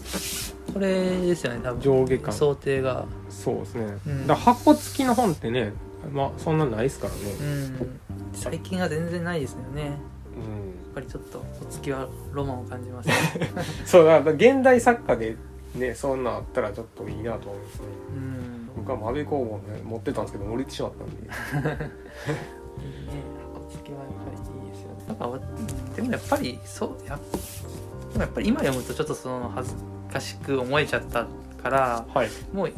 [0.73, 1.81] これですよね多分。
[1.81, 3.05] 上下感想定が。
[3.29, 4.27] そうですね、うん。
[4.27, 5.73] だ箱付きの本ってね
[6.13, 7.19] まあそんなないですからね。
[7.41, 7.99] うん。
[8.33, 9.81] 最近は全然ないですよね。
[9.85, 13.15] やっうん、ぱりちょっとお月はロマンを感じますね。
[13.85, 15.35] そうだから現代作家で
[15.75, 17.81] ねそんなんあったらちょっといいなと思いますね。
[18.15, 18.69] うん。
[18.77, 21.83] 僕はマベ工房ね持ってたんですけど乗れてしまったんで。
[22.81, 23.40] いいね
[25.11, 25.39] なんかわ
[25.95, 27.19] でもやっぱりそうや
[28.13, 29.75] でもやっぱり今読むとちょっとその恥ず
[30.11, 31.25] かしく思えちゃった
[31.61, 32.29] からはい。
[32.53, 32.73] もう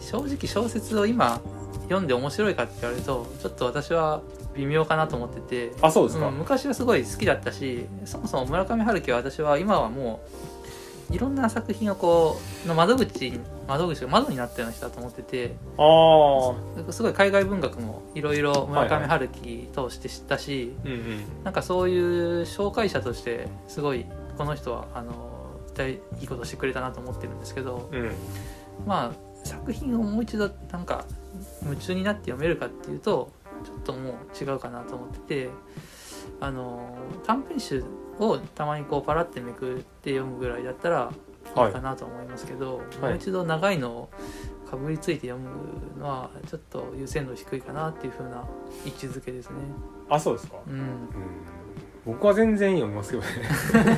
[0.00, 1.40] 正直小説を今
[1.84, 4.22] 読んで面白いかって言われるとちょっと私は
[4.54, 10.20] 微妙かなと思っててあそうですか、うん、昔はすごい好きだったしそもそも村上春樹は私は今はも
[10.59, 10.59] う
[11.10, 21.44] いろんな作品をこうの窓口窓口が窓になったような人だと思っててああすごい海外文学もいろいろ村上春樹通して知ったし、うんうん。
[21.44, 24.06] なんかそういう紹介者としてすごい
[24.38, 25.12] この人はあの
[25.74, 28.12] 大いいことしてくれたなと思ってるんですけどうん。
[28.86, 31.04] まあ作品をもう一度なんか
[31.62, 33.32] 夢中になって読めるかっていうと
[33.64, 35.48] ちょっともう違うかなと思ってて
[36.40, 36.96] あの
[37.26, 37.84] 短編集
[38.20, 41.14] をたまにこうパラってめくって読むぐらいだったらい。
[41.50, 44.10] いかなと思いますけど、もう一度長いのを
[44.70, 45.48] かぶりついて読む
[45.98, 48.44] のはちょっと優先度低いかなっていう風な
[48.84, 49.56] 位置づけですね。
[50.08, 50.74] あそうですか、うん。
[50.74, 50.82] うん、
[52.06, 53.28] 僕は全然読みますけどね。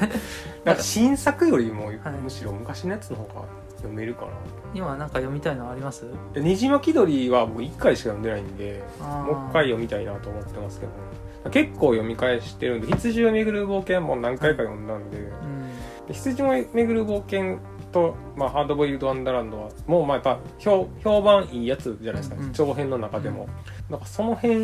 [0.65, 1.91] なんか新作よりも
[2.23, 4.29] むしろ昔のやつの方が読めるかな、
[4.73, 6.07] 今なんか読みたいのあります？
[6.33, 10.93] でねじ巻き鳥は僕1回しか読んでないんでもう一回読みたいなと思ってますけど、
[11.51, 16.07] 結構読み返してるんで羊を巡る冒険も何回か読んだんで、うん。
[16.07, 17.59] で羊を巡る冒険
[17.91, 22.53] と、まあ、ハードボイルド・ワンダーランドはもうまあやっぱ評評判いいやつじゃないですか、うんうん。
[22.53, 23.49] 長編の中でも、
[23.91, 24.57] なんかその辺、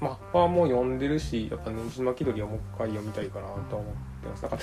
[0.00, 4.42] まあ、はもう読んでるしやっぱねじ巻き鳥はもう一回読みたいかなと思ってます。
[4.42, 4.58] なんか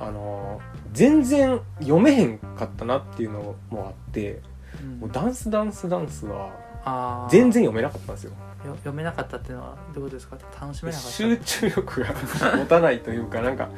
[0.00, 4.40] あのー全然読めへんかったなっていうのもあって
[4.82, 5.00] うん。
[5.00, 8.32] もうダンスダンスダンスは全然読めなかったんですよ
[8.66, 10.36] よ読めなかったっていうのはどういうことですか？
[10.60, 11.10] 楽しめなかった？
[11.10, 12.14] 集中力が
[12.56, 13.68] 持たないというかなんか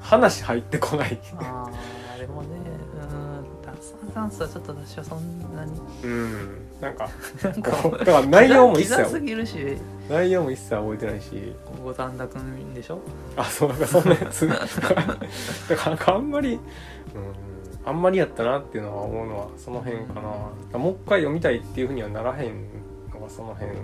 [0.00, 1.18] 話入ってこない。
[1.36, 2.48] あーあれもね。
[3.02, 5.80] うんダンスダンスはちょっと私はそんなに。
[6.04, 7.08] うんなんか
[7.42, 9.76] なんかだから内容も一キザす切ぎるし。
[10.08, 11.52] 内容も一切覚えてないし。
[11.84, 13.00] 五反田くんでしょ？
[13.36, 14.48] あそうなんかそんなやつ。
[14.48, 15.06] だから
[15.90, 16.60] なんかあんまりうん
[17.84, 20.20] あんまりやったなっていうのは思うのはその辺か
[20.72, 20.78] な。
[20.78, 22.64] もう一回読みたいっていうふうにはならへん
[23.30, 23.78] その辺か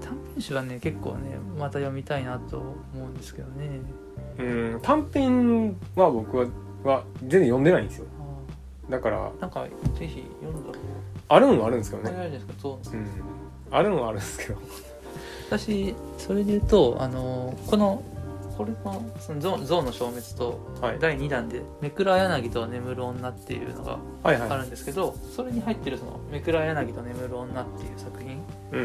[0.00, 3.80] 短編集はね結構ねまた読みたいなと思うんですけどね。
[4.38, 6.46] なうん短編は僕は
[6.84, 8.06] は全然読んでないんですよ。
[8.88, 9.64] あだからーなんか
[9.98, 10.78] ぜひ読んだら
[11.28, 12.52] あるんはあるんですけどこれあねれですか？
[12.58, 13.06] そううん。
[13.70, 14.58] あるんはあるんですけど。
[15.50, 18.02] 私それで言うとあのこの
[18.56, 20.98] これがその象象の消滅とはい。
[20.98, 24.50] 第2弾で「めくら柳と眠る女」っていうのがはいはい。
[24.50, 28.32] あるんですけど、それに入ってるその「めくら柳と眠る女」っていう作品。
[28.32, 28.42] うん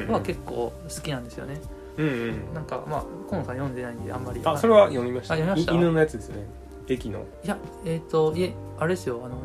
[0.10, 1.60] は結構好きなんですよね、
[1.98, 2.54] うんうん。
[2.54, 5.34] なんかまあ河野さん読んでないんであんまりあそれは読みました。
[5.34, 5.74] あ読みました？
[5.74, 6.48] い犬のやつですよね。
[6.88, 7.20] 駅の。
[7.44, 9.36] いやえっ、といえあれですよあの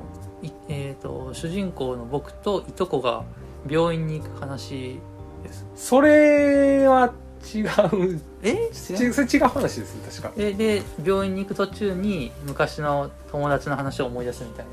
[0.43, 3.25] いえっ、と主人公の僕といとこが
[3.69, 4.99] 病院に行く話
[5.43, 5.67] です。
[5.75, 7.13] それは
[7.55, 8.21] 違う。
[8.43, 8.71] え？
[8.73, 10.41] ちそれ違う話です確か。
[10.41, 14.73] でで病院に行く途中に昔の友達の話を思い出すみたいな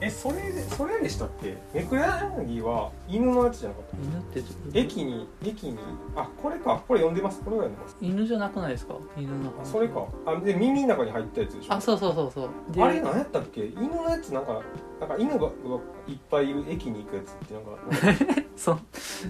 [0.00, 3.96] えそれでそれでしたっけめくら柳は犬のやつじゃなかった？
[3.96, 4.46] 犬ってど
[4.78, 5.78] 駅に駅に
[6.14, 6.80] あこれか。
[6.86, 7.40] これ読んでます。
[7.42, 7.96] これは読んでます。
[8.00, 8.94] 犬じゃなくないですか？
[9.16, 10.06] 犬の話それか。
[10.24, 11.74] あで耳の中に入ったやつでしょ？
[11.74, 12.48] あそうそうそうそう。
[12.72, 13.64] であれ何やったっけ？
[13.66, 14.62] 犬のやつなんか
[15.00, 15.48] なんか犬がが
[16.06, 18.78] いっぱいいる駅に行くやつってなんか そ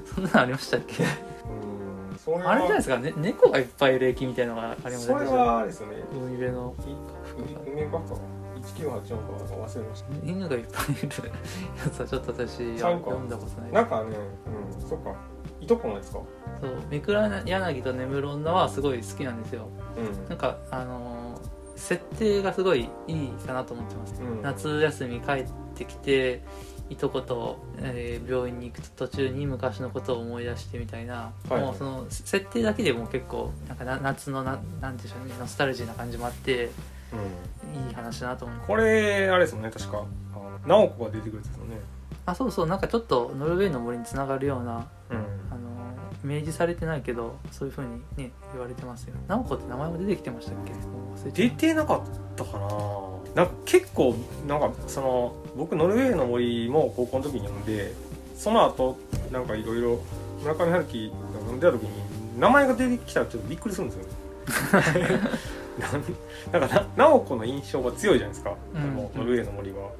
[0.04, 1.02] そんなのありましたっけ？
[1.02, 5.96] うーんそれはあれじゃないですか、ね、猫がいっぱいいる駅みたいなのがありますそれはあれですよね。
[6.12, 6.74] 海辺の。
[7.66, 8.14] い梅ばっか
[8.78, 10.08] 1984かなんか忘れました。
[10.24, 11.08] 犬がいっぱいいる
[11.84, 13.72] やつはちょっと私読んだことない。
[13.72, 15.14] なんかねうんそっか。
[15.60, 16.20] いとこのやつか？
[16.60, 19.68] そうめくら柳と眠る女はすごい好きなんですよ。
[19.96, 20.28] うん。
[20.28, 24.42] なんかあのー設定がすごいいいかなと思ってます、うん。
[24.42, 26.42] 夏休み帰ってきて
[26.90, 31.60] いとこと、えー病院に行く途中に昔のことを思い出してみたいな、はい。
[31.60, 36.72] もうその設定だけでも結構なんかな夏のななんでしょうねノスタルジーな感じもあってうん
[37.12, 38.58] いい話だなと思う。
[38.66, 40.04] これあれですもんね確か。
[40.66, 41.80] 直子が出てくるやつですよね。
[42.26, 42.66] あそうそう。
[42.66, 45.16] なんかちょっとノルウェーの森につながるようなうん。
[45.50, 45.68] あの
[46.24, 49.14] 明示されてないけどそういうふうにね言われてますよ。
[49.28, 51.30] 直子って名前も出てきてましたっけ？
[51.30, 52.00] 出てなかっ
[52.36, 52.66] たかな。
[53.34, 54.16] なんか結構
[54.48, 57.94] なんかその僕ノルウェーの森も高校の時に読んで
[58.36, 58.98] その後
[59.30, 60.00] なんかいろいろ
[60.42, 61.90] 村上春樹が読んでた時に
[62.40, 64.98] 名前が出てきたらちょっとびっくりするんですよ。
[65.08, 65.20] ね
[65.78, 68.82] なんなんかな直子の印象が強いじゃないですか、うん。
[68.82, 69.90] あのノルウェーの森は。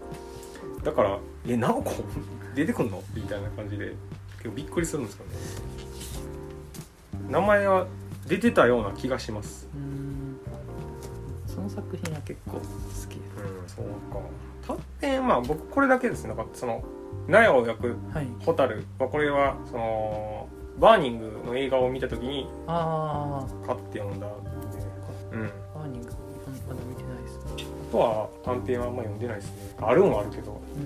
[0.85, 2.05] だから「え直子
[2.55, 3.95] 出てくんの?」みたいな感じで。
[4.38, 5.33] 結構びっくりするんですよね。
[7.29, 7.87] 名前は
[8.27, 9.69] 出てたような気がします。
[11.47, 12.62] その作品は結構好き。
[12.62, 12.69] で
[13.67, 14.21] すうんそうか。
[14.67, 16.29] 短編まあ僕これだけですね。
[16.29, 16.85] なんかその
[17.27, 18.29] 納屋を焼くはい。
[18.41, 18.85] ホタル。
[18.99, 24.51] はこれはそのバーニングの映画を見た時にあ買って読んだんで。
[25.33, 25.51] うん
[25.88, 26.09] あバーニング
[26.68, 27.38] まだ見てないです
[27.88, 29.74] あとは短編はあんま読んでないですね。
[29.81, 30.53] あるんはあるけど。
[30.53, 30.81] う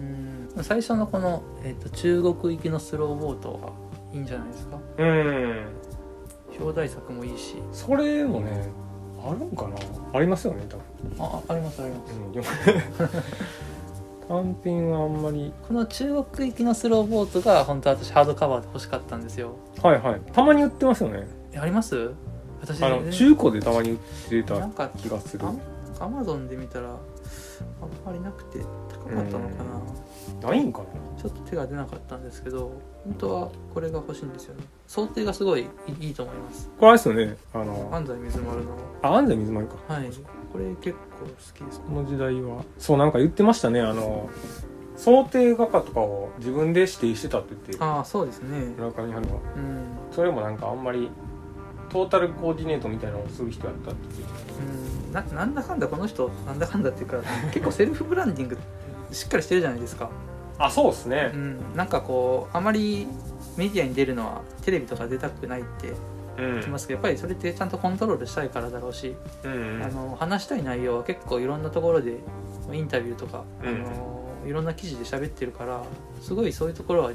[0.56, 0.64] ーん。
[0.64, 3.70] 最初のこの、えー、と中国行きのスローボートが
[4.12, 4.78] いいんじゃないですか？
[4.98, 5.66] うん。
[6.60, 7.56] 表題作もいいし。
[7.72, 8.68] それもね
[9.24, 9.76] あるんかな？
[10.12, 10.84] ありますよね多分。
[11.18, 12.12] ああありますあります。
[12.12, 12.44] うん読
[13.08, 13.22] む。
[14.28, 15.52] 短編はあんまり。
[15.66, 19.56] この中国行きのスローボートが本当は私ハードカバーで欲しかったんですよ。
[19.82, 20.20] はいはい。
[20.32, 21.26] たまに売ってますよね。
[21.52, 22.10] えあります？
[22.62, 23.98] 私あの中古でたまに売っ
[24.31, 25.44] てたなんか気がする
[26.01, 26.96] アマゾンで見たらあん
[28.07, 29.64] まりなくて高かったのか
[30.42, 30.48] な。
[30.48, 30.87] ないんかな。
[31.20, 32.72] ちょっと手が出なかったんですけど
[33.05, 34.64] 本当はこれが欲しいんですよね。
[34.87, 35.64] 想定がすごいい
[36.01, 36.70] いいいと思います。
[36.79, 37.37] これあれですよね。
[37.53, 38.70] あの安西水丸の。
[39.03, 39.75] あ安西水丸か。
[39.94, 40.11] はい。
[40.53, 41.81] これ結構好きです。
[41.81, 42.64] この時代は。
[42.79, 43.81] そうなんか言ってましたね。
[43.81, 44.31] あの
[44.96, 47.85] 想定画家とかを自分で指定してたって言って。
[47.85, 48.75] ああそうですね。
[48.77, 49.40] 村上春は。
[49.57, 49.85] うん。
[50.11, 51.11] それもなんかあんまり
[51.92, 54.00] トータルコーディネートみたいなのをする人やったって
[55.07, 55.12] うん。
[55.12, 57.18] ななんだかんだこの人なんだかんだっていうか
[57.52, 58.59] 結構セルフブランディング
[59.12, 60.09] しっかりしてるじゃないですか、
[60.59, 61.33] あそうですね。
[61.35, 63.07] うん、なんかこうあまり
[63.59, 65.92] メディアに出るのはテレビとか出たくないって
[66.38, 66.61] うん。
[66.61, 69.83] 言いますけどやっぱりそれってちゃんとコントロールしたいからだろうし、うん。
[69.85, 72.16] あの話したい内容は結構いろんなところで
[72.72, 73.68] インタビューとか、うん。
[73.68, 75.83] あのいろんな記事で喋ってるから
[76.22, 77.12] すごいそういうところは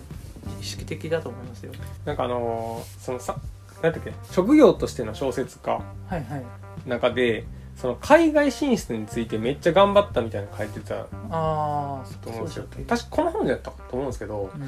[0.62, 1.72] 意識的だと思いますよ。
[2.06, 3.38] なんかあのーそのさ
[3.82, 4.14] 何だっけ？
[4.32, 6.46] 職業としての小説家はいはい。
[6.88, 12.64] 中でその海外進出についてめっちゃ頑張ったみたいなの書いてたああと思うんですよ。
[12.66, 13.04] そうでしたっけ？
[13.04, 14.62] 確かこの本でやったと思うんですけどうん。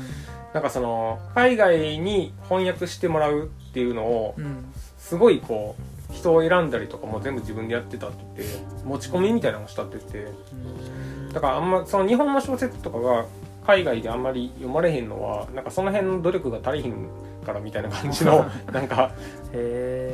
[0.53, 4.65] なんかその海外に翻訳してもらうっていうのをうん。
[4.97, 5.75] すごいこ
[6.11, 11.33] う人を選んだりとかも全部自分でやってたって言って持ち込みみたいなのをしたって言ってうん。
[11.33, 13.25] だからあんまその日本の小説とかが
[13.65, 17.07] 海外であんまり読まれへんのはなんかその辺の努力が足りひん
[17.45, 19.11] からみたいな感じの なんか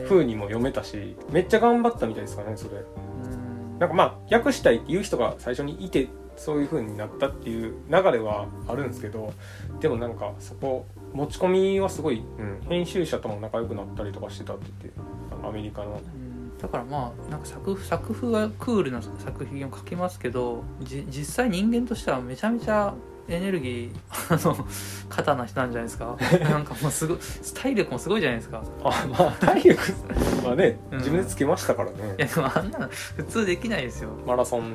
[0.08, 2.78] 風にも読めたしめっちゃ頑張ったみたいですからねそれ。
[2.78, 3.80] うん。
[3.80, 6.08] なんかまあ訳したいっていう人が最初にいて
[6.38, 9.34] そういう風になったっていう流れはあるんですけど
[9.80, 15.00] でもなんかそこ持ち込みはすごい、うん、編集者とも仲良くなったりとかしてたって言って
[15.48, 15.92] アメリカの。
[15.92, 16.36] うん。
[16.58, 22.94] だからまあなんか作作風はクールな作品を書きますけどじ実際人間としてはめちゃめちゃ
[23.28, 24.68] エネルギーあの
[25.10, 26.16] 肩な人なんじゃないですか？
[26.42, 27.18] なんかもうすごい
[27.56, 28.62] 体力もすごいじゃないですか？
[28.84, 29.82] あまあ体力
[30.48, 30.98] はねうん。
[31.00, 34.10] 自分でつけましたからね、いやでもあんなの普通できないですよ。
[34.26, 34.74] マラソン。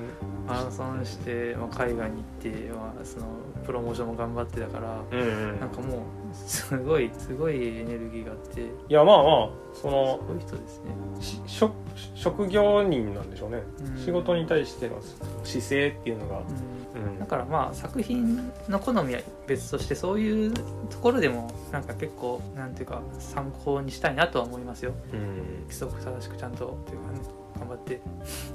[0.48, 3.26] マラソンして、まあ、海外に行って、まあ、その
[3.64, 5.60] プロモーションも頑張ってたからうんうん。
[5.60, 6.00] なんかもう
[6.34, 8.62] すごいすごいエネルギーがあって。
[8.62, 11.72] いやまあまあそのそういう人ですね、し職
[12.16, 13.62] 職業人なんでしょうね、
[13.96, 14.04] うん。
[14.04, 14.96] 仕事に対しての
[15.44, 16.79] 姿勢っていうのが、うんうん
[17.18, 20.52] だからまあ作品の好みは別としてそういう
[20.88, 24.92] ところでもなんか結構なんていうか参考にしたいなとは思いますよ。
[25.12, 25.62] うん。
[25.64, 27.20] 規則正しくちゃんとっていうかね
[27.58, 28.00] 頑張って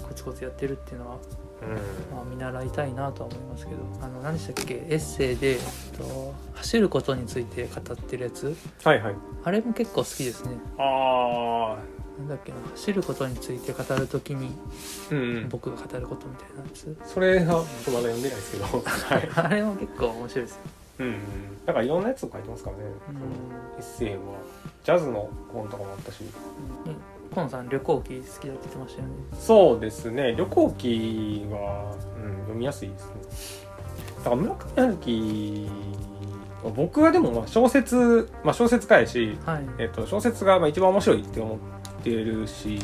[0.08, 1.18] コツコツやってるっていうのは、
[2.12, 3.78] まあ、見習いたいなとは思いますけど。
[4.02, 4.76] あの何でしたっけ？
[4.76, 5.60] エッセイで、えっ
[5.98, 8.56] と、走ることについて語ってるやつ。
[8.84, 9.16] はいはい。
[9.44, 10.52] あれも結構好きですね。
[10.78, 11.78] あ
[12.18, 14.56] なんだっけな走ることについて語るときに
[15.12, 16.98] あうん、うん、僕が語ることみたいなやつ。
[17.06, 18.66] それは僕まだ読んでないですけど。
[18.66, 20.62] は いあれも結構面白いですよ、
[21.00, 21.66] うんうん。
[21.66, 23.16] だからいろんなやつを書いてますからね、うん。
[23.78, 24.20] エッセイは
[24.84, 26.22] ジャズの本とかもあったし。
[26.22, 26.30] ね
[27.34, 29.14] 河野さん旅行記好きだって言ってましたよね。
[29.38, 30.36] そうですね。
[30.38, 33.66] 旅行記は、うん、読みやすいですね。
[34.20, 35.70] だから村上春樹
[36.64, 41.58] は僕はでもまあ小説、まあ、小説家やし、はい、えっと、小説がまあ一番面白いって思っ
[42.06, 42.80] てるし、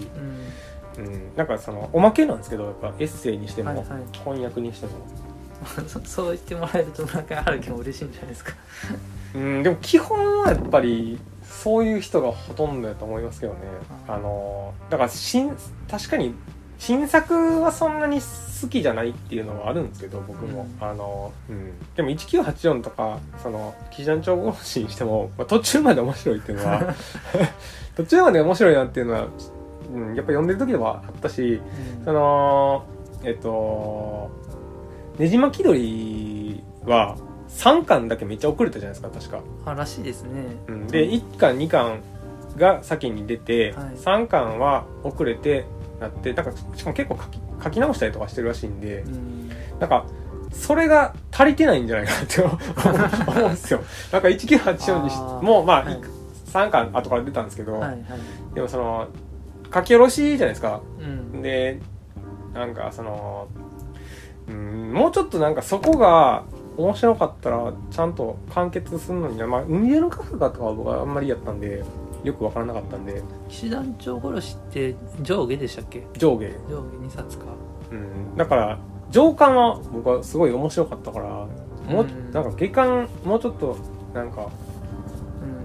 [0.98, 1.06] うん。
[1.06, 3.88] うん、なんかそのおまけなんですけどやっぱエッセイにしても、はいはい。
[4.12, 4.92] 翻訳にしても、
[5.88, 8.54] そ そう言ってもらえると村上春樹も嬉しいんじゃないですか。
[9.34, 13.60] うん、でも基本はやっぱりそういう人がほとんどだと思いますけどね。
[14.08, 15.56] あのだから新
[15.90, 16.36] 確かに
[16.78, 20.86] 新作はそんなに好きじゃないっていうのはあるんですけど僕も、うん。
[20.86, 26.96] あの、うん、でも1984とかその騎士団長殺しにしても、まあ、途中まで面白いっていうのは
[27.96, 29.28] 途中まで面白いなっていうのは、
[29.94, 31.62] うん、やっぱ読んでる時ではあったし
[32.06, 32.86] その
[33.24, 34.32] えっと
[35.18, 37.18] ねじ巻き鳥は
[37.50, 40.56] 3巻だけめっちゃ遅れたじゃないですか確か、あらしいですね。
[40.68, 42.02] うん、で1巻2巻
[42.58, 43.96] が先に出て、はい。
[43.96, 45.66] 3巻は遅れて
[46.00, 49.50] なってなんかしかも結構書き書き直したりとかしてるらしいんでうん。
[49.80, 50.06] なんか
[50.52, 53.82] それが足りてないんじゃないかなって思うんですよ。
[54.12, 56.21] なんか1984にしもうまあ、はい
[56.52, 58.04] 3巻後から出たんですけど、はいはい。
[58.54, 59.08] でもその
[59.74, 60.82] 書き下ろしじゃないですか。
[61.00, 61.42] うん。
[61.42, 61.80] で
[62.54, 63.48] なんかその
[64.48, 66.44] うんもうちょっとなんかそこが
[66.78, 69.48] 面白かったらちゃんと完結するのにな。
[69.48, 71.84] まあ海辺のカフカとかは僕はあんまりやったんで
[72.24, 73.22] よくわからなかったんで。
[73.50, 76.06] 騎士団長殺しって上下でしたっけ？
[76.18, 77.46] 上下、上下2冊か。
[77.92, 81.48] うん、だから上巻は僕はすごい面白かったからも
[82.02, 82.32] う、うん。
[82.32, 83.78] なんか下巻もうちょっと
[84.14, 84.50] なんかうん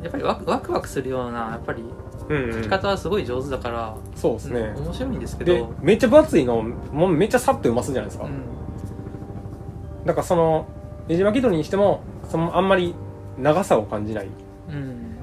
[0.03, 1.83] やっぱりワクワクワクするようなやっぱり
[2.29, 2.53] うん、うん。
[2.55, 10.05] 書き、方はすごい上手だから、そうですね、うん面白いんですけでどめっちゃ分厚いのもうめっちゃさっと読ますじゃないですか、うん。
[10.05, 10.67] だからその
[11.09, 12.95] ねじ巻き鳥にしてもそのあんまり
[13.39, 14.29] 長さを感じない。
[14.71, 15.17] うん。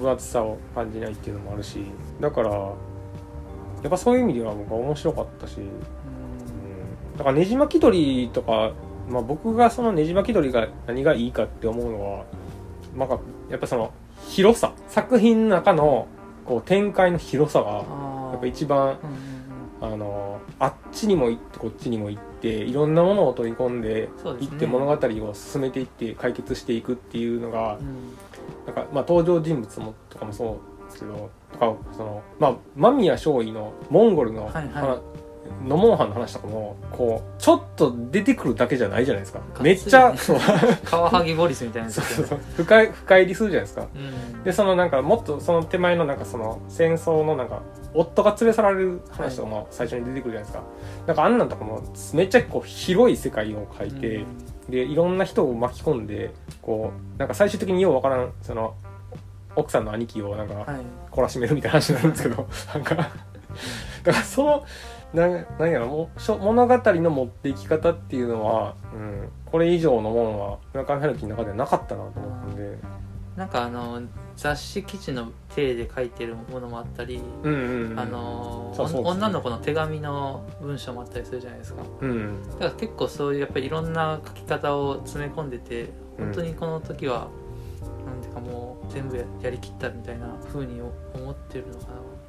[0.00, 1.84] 分厚さを感じないっていうのもあるし。
[2.20, 2.72] だから
[3.82, 8.72] やっぱそういう意味では僕は面白かったし、うん、だからねじ巻き鳥とか、
[9.08, 12.24] まあ、僕がそのねじ巻き鳥が何がいいかって思うのは
[12.96, 13.92] なんかやっぱその
[14.28, 14.72] 広さ。
[14.88, 16.06] 作品の中の
[16.44, 17.82] こう展開の広さがや
[18.36, 18.98] っぱ一番
[19.82, 24.48] うんうんあのあっちにも行ってこっちにも行っていろんなものを取り込んでそうですね。
[24.50, 24.92] 行って物語
[25.30, 28.14] を進めていって解決していくっていうのがうん。
[28.66, 35.27] なんか、まあ、登場人物もとかもそうですけどとかその、まあ、間宮少尉のモンゴルの,、はいはい
[35.62, 39.40] 話のモンハンの話とかもこうちょっと出てくるだけじゃないじゃないですか。
[39.60, 40.38] めっちゃそう。
[40.84, 42.38] カワハギボリスみたいなやつそうそうそう。
[42.56, 43.88] 深い深入りするじゃないですか。
[43.94, 44.44] うん。
[44.44, 47.62] でそのなんかもっとその手前のなんかその戦争のなんか
[47.94, 50.62] 夫が連れ去られる話とかも最初に出てくるじゃないですか、
[51.06, 51.82] なんかあんなんとかも
[52.14, 54.24] めっちゃこう広い世界を描いて、
[54.68, 58.74] でいろんな人を巻き込んでこうなんか最終的にようわからんその
[59.56, 60.66] 奥さんの兄貴をなんかはい。
[61.10, 63.10] 懲らしめるみたいな話になるんですけどなんかだか
[64.04, 64.64] らその
[65.14, 72.78] なんなんやろもうしょ物語の持っていき方っていうのは、うん、これ以上のものは村上春樹の中ではなかったなと思ったんで、
[73.36, 74.02] なんかあの
[74.36, 77.98] 雑誌記事の体で書いてるものもあったり、うんうんうん。
[77.98, 81.82] あの女の子の手紙の文章もあったりするじゃないですか。
[82.00, 87.28] うんだから結構そういうやっぱりいろんな書き方を詰め込んでて本当にこの時は、
[88.04, 90.80] なんていうかもう全部ややりきったみたいな風に
[91.14, 91.86] 思ってるのか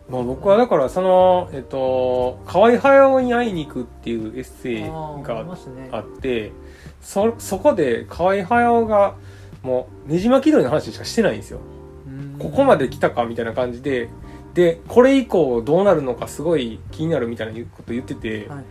[0.10, 5.46] まあ、僕はだからその、えっと、河合隼に会いに行くっていうエッセイが
[5.92, 6.52] あって
[7.00, 9.16] そそこで河合隼が
[9.62, 11.60] もうねじ巻き鳥の話しかしてないんですよ。
[12.08, 12.40] うん。
[12.40, 14.10] ここまで来たかみたいな感じで
[14.54, 18.64] でこれ以降どうなるのかすごい気になるみたいなこと言ってて、はいは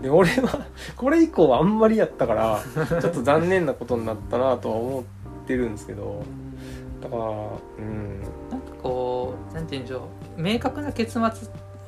[0.00, 0.02] い。
[0.02, 0.66] で俺は
[0.96, 2.62] これ以降はあんまりやったから
[3.00, 5.04] ちょっと残念なことになったなとは思っ
[5.46, 6.22] てるんですけど。
[6.24, 7.00] うん。
[7.00, 8.20] だからうん。
[8.50, 11.20] なんかこうなんて言うんでしょう明確な結末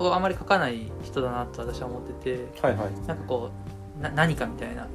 [0.01, 3.07] をあまり書かない人だなと私は思っててはいはい。
[3.07, 3.51] なんかこ
[3.99, 4.87] うな何かみたいな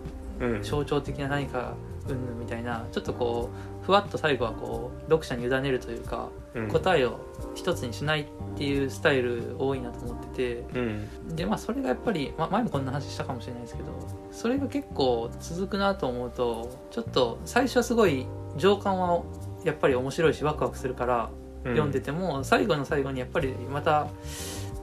[0.41, 0.63] うん。
[0.63, 1.75] 象徴的な何か
[2.07, 3.49] うんぬんみたいなちょっとこ
[3.81, 6.67] うふわっと最後はこう読者に委ねるというかうん。
[6.67, 7.19] 答えを
[7.55, 8.25] 一つにしないっ
[8.57, 11.35] ていうスタイル多いなと思っててうん。
[11.35, 13.89] でまあそれがやっぱり、ま、前もこんな話したかもしれないですけど
[14.31, 18.25] それが結構続くなと思うとちょっと最初はすごい
[18.57, 19.23] 情感は
[19.63, 21.29] やっぱり面白いしワクワクするから
[21.69, 24.07] 読んでても、最後の最後にやっぱりまた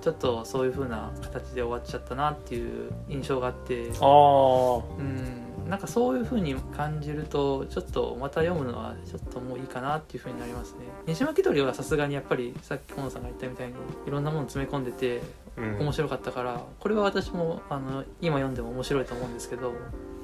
[0.03, 3.91] ちょっとそういう風な形で終わっちゃったなっていう印象があって。
[4.01, 5.43] ああうん。
[5.71, 10.81] なんかそういう風に感じるとちょっとまた読むのはちょっともういいかなっていう風になりますね。
[11.07, 13.75] 西巻鳥はさすがにやっぱりさっき河野さんが言ったみたいに
[14.07, 15.23] いろんなもの詰め込んでて
[15.57, 15.79] うん。
[15.79, 19.73] 面白かったからこれは私もあの今読んでも面白いと思うんですけど。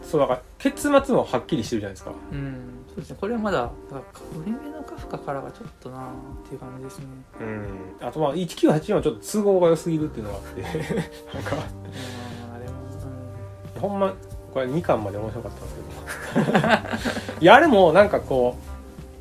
[0.03, 2.13] そうだから結末もはっきりしてるじゃないですか。
[2.33, 3.17] うんですね。
[3.21, 4.03] これはまだだから
[4.37, 7.07] 海辺のカフカからがちょっとなっていう感じですね。
[7.41, 7.45] う
[8.05, 8.07] ん。
[8.07, 10.63] あとまあ1984はちょっと都合が良すぎるっていうのがあって。
[10.63, 10.73] なん
[11.43, 12.73] かうんあれも、
[13.75, 13.81] うん。
[13.81, 14.13] ほんま
[14.53, 16.59] これ2巻まで面白かったんですけ
[17.31, 17.39] ど。
[17.41, 18.57] いやあれもなんかこ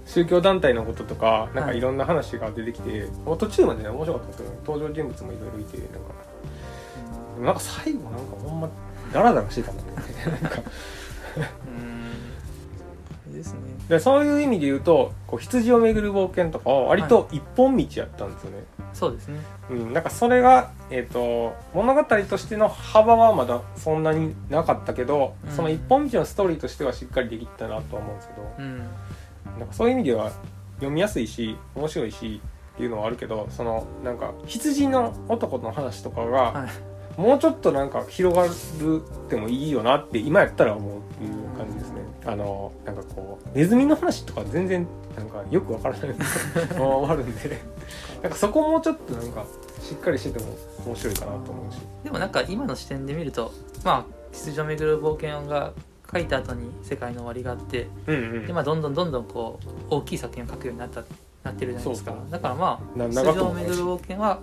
[0.06, 1.82] う宗教団体のこととかなんかい。
[1.82, 5.98] ろんな話が出てきて、もう途中までね面白かったんですけど登場人物もいろいろいてなんか。
[7.36, 8.70] でもなんか最後なんかほんま
[9.14, 9.94] ダラダラしてたもんね。
[10.42, 10.62] なんか。
[11.38, 11.67] うん
[13.38, 13.60] ですね。
[13.88, 18.64] でそういう意味で言うとこう羊を巡る冒険とかは割と一本道やったんですよね、
[18.94, 19.40] そうですね。
[19.70, 25.52] うん、なんかそれが、えー、と物語としての幅はまだそんなになかったけど、うん。
[25.52, 28.42] その一本道のストーリーとしてはしっかりできたなとは思うんですけど。
[28.60, 28.78] うん。
[29.60, 30.32] なんかそういう意味では
[30.76, 32.42] 読みやすいし面白いし
[32.76, 42.02] っていうのはあるけどそのなんか羊の男の話とかが、はいもうちょっとなんか広がるってもいいよなって今やったら思うっていう感じですね。
[42.26, 46.10] あのなんかこうネズミの話とか全然なんかよくわからない
[46.78, 47.60] まま終わるんで。
[48.22, 49.46] なんかそこもうちょっとなんか
[49.82, 50.52] しっかりしてても
[50.86, 51.78] 面白いかなと思うし。
[52.04, 53.52] でもなんか今の視点で見ると
[53.84, 55.74] まあ「羊をめぐる冒険」が
[56.12, 58.48] 書いた後に「世界の終わり」があってうんうん。
[58.48, 61.04] で、まあ、どんどんどんどんこう大きい作品を書くようになった
[61.44, 62.14] なってるじゃないですか。
[62.30, 64.40] だからまあ「な長羊をめぐる冒険は」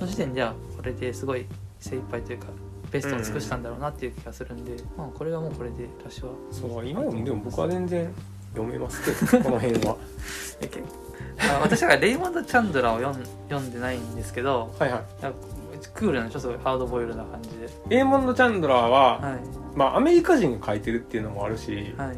[0.00, 1.46] の時点ではこれですごい
[1.84, 2.46] 精一杯というか
[2.90, 8.08] ベストを尽くしたんだろうなっていう気がするんで、まあこれはもうこれで私はそう今でもでも僕は全然
[8.54, 9.96] 読めますけどこの辺は。
[11.38, 15.02] あ私はレイモンド・チャンドラーを読ん読んでないんですけどはいはい。
[15.92, 17.50] クールなちょっとハードボイルドな感じ
[17.88, 17.96] で。
[17.98, 19.40] エーモンド・チャンドラーは、はい。
[19.74, 22.16] まあアメリカ人が書いてるっていうのもあるし、はい。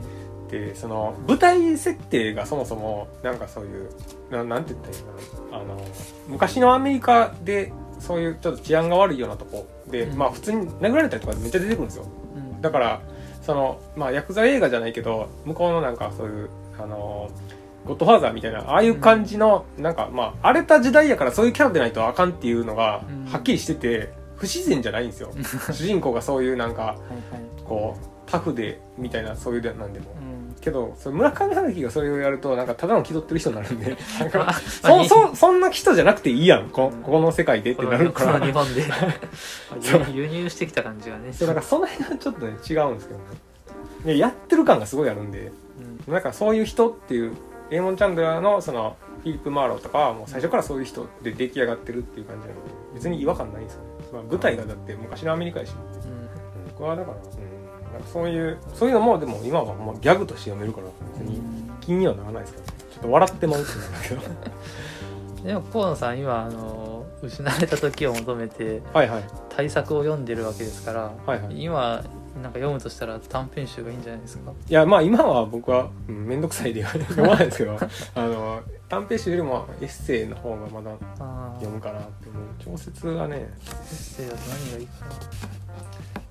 [0.50, 3.90] でその舞台設定がそもそもなんかそういう
[4.30, 5.84] ななんて言ったらいいかなあの
[6.28, 10.18] 昔のアメリカでそういうちょっと治安が悪いようなとこで、うん。
[10.18, 12.07] まあ普通に殴られたりとかめっちゃ出てくるんですよ。
[12.34, 12.61] うん。
[12.61, 13.01] だから
[13.42, 17.30] そのまあヤクザ映画じゃないけど向こうのなんかそういうあの
[17.86, 23.24] ゴッドファーザーみたいなああいう感じの、なんかまあ荒れた時代やからそういうキャラでないとあかんっていうのがうん。
[23.26, 25.30] はっきりしてて不自然じゃないんですよ。
[25.72, 26.97] 主人公がそういうなんか
[27.64, 30.07] こうタフでみたいなそういうでなんでも。
[30.20, 30.36] うん
[30.66, 36.70] けどその村上春樹がそれをやるとなんかただの気取ってる人になるんで なんかあそまあそそんな人じゃなくていいやん。
[36.70, 38.44] こここの世界でってなるから。
[38.44, 38.82] 日本で
[40.12, 41.32] 輸輸入してきた感じがね。
[41.32, 43.24] そうだからその辺がちょっとね違うんですけどね。
[44.04, 45.52] でやってる感がすごいあるんで。
[46.06, 46.12] うん。
[46.12, 47.32] なんかそういう人っていう
[47.70, 55.72] エーモン・チャンドラーのそのフィリップ・マーローとかはもう最初からそういう人で出来上がってるっていう感じなので別に違和感ないんですよね、まあ、舞台がだって昔のアメリカやし。
[55.72, 56.10] うん。
[56.10, 56.28] うん。
[56.70, 57.22] 僕はだから、うん、
[57.99, 60.86] なんかそういうそういうのもでも今はもうギャグとして読めるから
[61.18, 61.40] 別に
[61.80, 64.57] 気にはならないですけどねちょっと笑ってまうってなるんだけど。
[65.44, 69.24] でも河野さん今あの失われた時を求めてはいはい。
[69.49, 71.62] 対策を読んでるわけですから、はいはい。
[71.62, 72.03] 今
[72.42, 74.53] なんか読むとしたら短編集がいいんじゃないですか？
[74.68, 77.78] いやまあ今は僕はうん面倒、くさいで読まないですけど。
[78.14, 82.28] あの短編集よりもエッセイの方がまだあ読むかなって
[82.64, 82.76] 思う。
[82.78, 83.36] 小説はね。
[83.36, 84.92] エッセイだと何がいいか
[85.65, 85.65] な？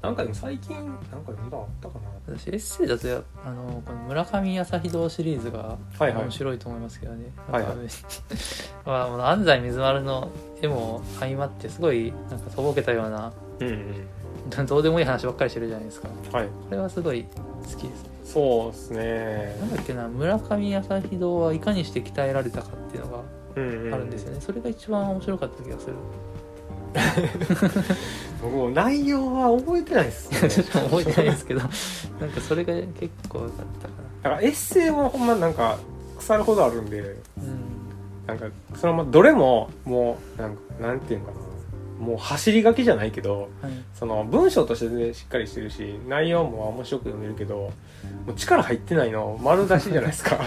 [0.10, 2.10] んかでも最近なんか読んだのあったかな。
[2.28, 7.76] 私エッセイだとやあのこの村上朝日堂シリーズが面白いと思いますけどね、はいはい。
[8.86, 10.30] まあ、もう安西水丸の
[10.62, 14.66] 絵も相まってすごいなんかとぼけたようなうんうん。
[14.66, 16.10] どうでもいい話ばっかりしてるじゃないですか。
[16.32, 16.47] はい。
[16.47, 18.10] これはすごい好きですね。
[18.24, 19.58] そうですね。
[19.60, 23.20] なんだっけな村上朝日堂はいかにして鍛えられたかっていうのが
[23.56, 23.93] うんうん。
[23.93, 25.93] あるんですよね、それが一番面白かった気がする
[28.41, 30.39] 僕も内容は覚えてないですね。
[30.50, 33.93] 私も覚えてないですけどなんかそれが結構良かったか
[34.24, 35.78] だからエッセイもほんまなんか
[36.18, 37.18] 腐るほどあるんでなうん。
[38.28, 41.38] なんかそのままどれももうなんかなんていうのかな。
[41.96, 43.72] もう走り書きじゃないけどはい。
[43.93, 47.72] その文章として全然しっかりしてるし内容も面白く読めるけど
[48.26, 49.39] もう力入ってないの。
[49.41, 50.39] 丸出しじゃないですか。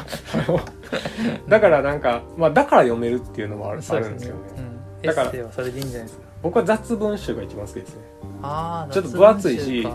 [1.48, 4.40] だからなんかまあだから読めるっていうのもあるあるんですよね。
[4.56, 8.02] うん、だからエッセイはそれでいいんじゃないですか僕は雑文集が一番好きですね。
[8.42, 9.88] ああちょっと分厚いし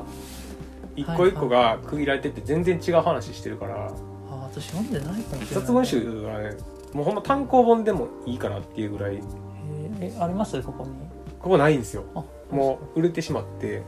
[0.96, 3.76] 一個一個が区切られてて全然違う話してるから。
[3.86, 3.90] あ
[4.30, 5.48] あ私読んでないかもしれない。
[5.48, 6.58] 雑文集はね
[6.94, 9.16] もうほんま単行本でもいいかなっていうぐらい。
[9.16, 9.20] へ
[10.02, 10.62] ええあります？
[10.62, 10.92] ここに。
[11.40, 12.04] ここないんですよ。
[12.16, 13.82] あもう売れてしまって。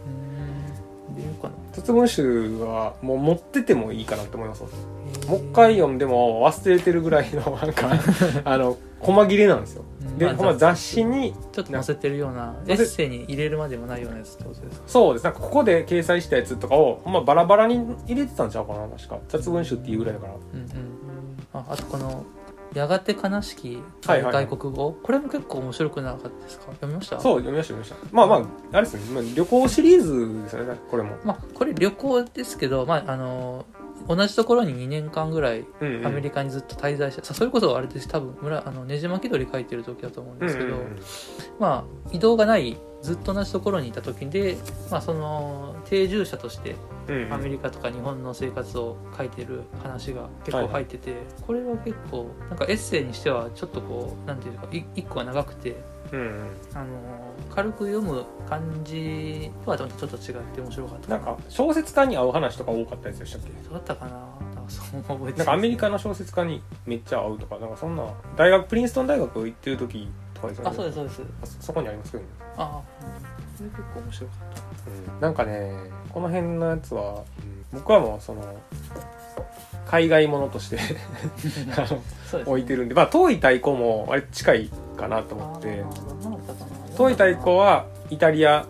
[1.72, 4.64] 雑文集はもう持っててもいいかなと思います
[5.28, 7.90] もう一回読んでも忘れてるぐらいのなんか
[8.46, 9.84] あの細切れなんですよ。
[10.18, 10.38] で、うん。
[10.40, 11.04] まあ雑誌。
[11.06, 14.84] にちょっと載せてるようなエッセイに入れるまでもないようなやつってことですか？
[14.88, 15.24] そうです。
[15.24, 17.76] なんかここで掲載したやつとかをほんまバラバラに
[18.08, 20.34] 入れてたんちゃうかな確か雑文集っていうぐらいだから。
[20.34, 20.68] うんうん。
[21.54, 22.24] ああとこの
[22.74, 24.46] 「やがて悲しきはいはいはい。
[24.48, 26.66] 外国語」これも結構面白くなかったですか？
[26.72, 27.20] 読みました？
[27.20, 28.16] そう読みました読みました。
[28.16, 28.36] まあま
[28.74, 31.12] ああれですね、まあ、旅行シリーズですよねこれも。
[31.24, 33.66] まあこれ旅行ですけどまああの
[34.08, 36.08] 同じところに2年間ぐらいうんうん。
[36.08, 38.08] アメリカにずっと滞在して、さそれこそあれです。
[38.08, 41.00] 多分村あのねじ巻き鳥書いてる時だと思うんですけど、うんうんうん。
[41.60, 44.58] まあ移動がないずっと同じところにいた時で、
[44.90, 46.76] まあ、その定住者として
[47.08, 47.34] うんうん。
[47.34, 51.14] アメリカとか日本の生活を書いてる話が結構入ってて、
[51.46, 55.76] これは結構なんかエッセイにしてはちょっとこうなんていうかい一個は長くて
[56.12, 56.50] うんうん。
[56.74, 57.25] あの
[57.56, 61.10] 軽く読む感じとはちょっと違って面白かった。
[61.10, 63.50] なんか小説家に合う話とか多かったやつでしたっけ？
[63.64, 64.12] そうだったかな。
[64.12, 68.04] なんかそう覚えてなんかアメリカの小説家にめっちゃ合うとかなんかそんな
[68.36, 70.70] 大学プリンストン大学行ってる時とかですよね？
[70.72, 71.22] あそうですそうです。
[71.42, 72.82] あそそこにありますけどね、あ
[73.58, 75.14] それ結構面白かった。
[75.14, 75.72] うん、なんかね
[76.14, 77.16] この辺のやつは、う
[77.52, 78.42] ん僕はもうその
[79.86, 80.84] 海外ものとして ね。
[82.46, 85.84] 置いてるんでまあ遠い太鼓もあれ近いかなと思って
[86.96, 88.66] あー何だったかな遠い太鼓はイタリア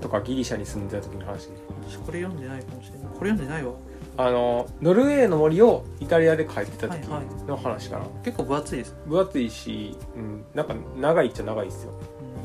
[0.00, 1.48] とかギリシャに住んでた時の話。
[1.88, 3.08] 私これ読んでないかもしれない。
[3.18, 3.72] これ読んでないわ。
[4.16, 7.44] あのノルウェーの森をイタリアで帰ってた時はいはい。
[7.46, 11.92] の話かな、結構分厚いです、分厚いし、うん、なんか長いっちゃ長いですよ。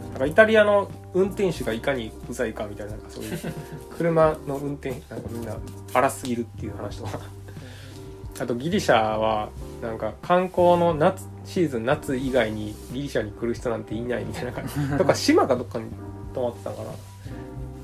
[0.05, 0.09] うん。
[0.11, 3.39] なんかイタリアの運転手がいかにうざいかみたいななんかそういう
[3.97, 5.55] 車の運転なんかみんな
[5.93, 7.19] 荒すぎるっていう話とか。
[8.39, 9.49] あとギリシャは
[9.81, 14.73] なんか観光の夏シーズン夏以外にギリシャに来る人なんていないみたいな感じ。
[14.97, 15.85] とか島かどっかに
[16.33, 16.89] 泊まってたのかな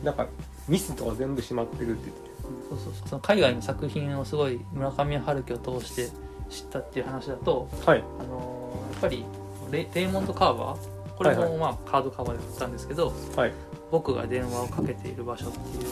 [0.04, 0.28] なんか
[0.68, 2.30] ミスとか全部閉まってるって言って
[2.70, 6.10] そうそうその海外の作品をすごい村上春樹を通して
[6.50, 8.04] 知ったっていう話だと、はい。
[8.20, 9.24] あのーやっぱり
[9.72, 13.54] レレイモンド・カーバーこれはいもまあカードカバーで買ったんですけどはい
[13.92, 15.86] 「僕が電話をかけている場所」っていう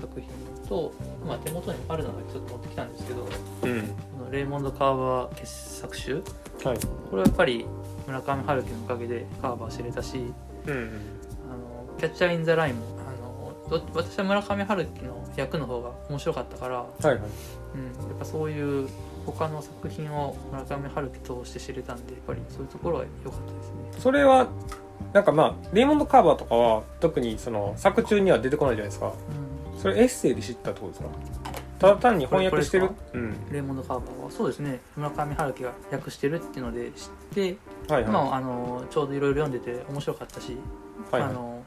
[0.00, 0.28] 作品
[0.68, 0.92] と、
[1.26, 5.46] まあ、手元にあるのでちょっと持ってきたんですけどうんこのレイモンド・カーバー傑
[5.80, 6.22] 作集？
[6.64, 6.78] はい。
[7.10, 7.66] これはやっぱり
[8.06, 10.32] 村上春樹のおかげでカーバー知れたし
[10.66, 10.90] うん
[11.50, 17.16] あのキャッチャー・イン・ザ・ラインもあのど私は村上春樹の役の方が面白かったから、はいはい。
[17.16, 18.88] うん、やっぱそういう
[19.26, 24.00] 他の作品を村上春樹通して知れたんでやっぱりそういうところは良かったですね。
[24.02, 24.48] それは
[25.12, 29.08] なんかまあレイモンド・カーバーとかは特にその作中には出てこないじゃないですか。
[29.08, 29.12] う
[29.80, 31.08] それエッセイで知ったってことですか？
[31.78, 33.20] ただ単に翻訳してるこうん。
[33.30, 34.80] ん、レイモンド・カーバーはそうですね。
[34.96, 37.56] 村上春樹が訳してるっていうので知って、
[37.88, 40.56] はいはい、まあ、あのちょうどいろいろ読んでて面白かったし、
[41.10, 41.30] はいはい。
[41.30, 41.62] あの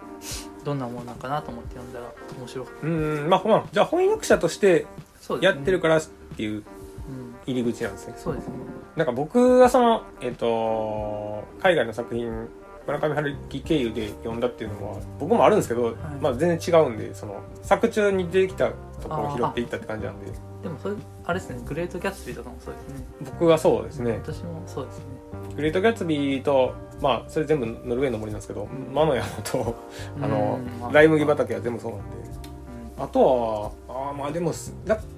[0.63, 2.87] どんなもんなんかなと思って読んだら面白かった。
[2.87, 4.85] うんまあまあじゃあ翻訳者として
[5.19, 5.55] そうですね。
[5.55, 6.03] やってるからっ
[6.35, 6.63] ていう
[7.09, 8.13] うん、入り口なんですね。
[8.17, 8.53] そうですね。
[8.95, 12.47] なんか僕はそのえっ、と海外の作品
[12.85, 18.69] 村上春樹経由で読んだっていうのは僕もあるんですけど、まあ全然違うんでその作中に出てきた
[19.01, 20.31] ところを拾っていったって感じなんで。
[20.63, 23.05] でもそれあれですねグレート・ギャツビーとかもそうですね。
[23.21, 24.13] 僕はそうですね。
[24.23, 25.05] 私もそうですね。
[25.55, 29.75] グレート・ギャツビーとまあそれ全部ノルウェーの森なんですけど魔の山と
[30.21, 30.91] あのうんまあ。
[30.91, 32.17] ライ麦畑は全部そうなんで。
[32.97, 33.03] うん。
[33.03, 34.51] あとはあーまあでも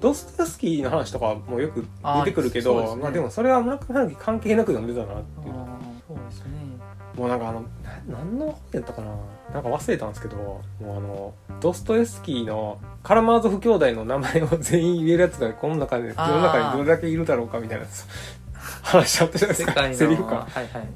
[0.00, 1.86] ドストスキーの話とかもよく
[2.22, 5.54] 出てくるけどねまあでもそれは村上春樹関係なく読んでたなっていう。
[6.06, 6.63] そうですね
[7.16, 7.64] もうなんかあの
[8.08, 9.14] 何の本やったかな？
[9.52, 17.86] なんか忘れたんですけどもうあのドストエフスキーのカラマーゾフ兄弟の名前を全員言えるやつがこの中で世の中にどれだけいるだろうかみたいな
[18.82, 20.88] 話あったじゃないですか 世界のセリフか、はいはい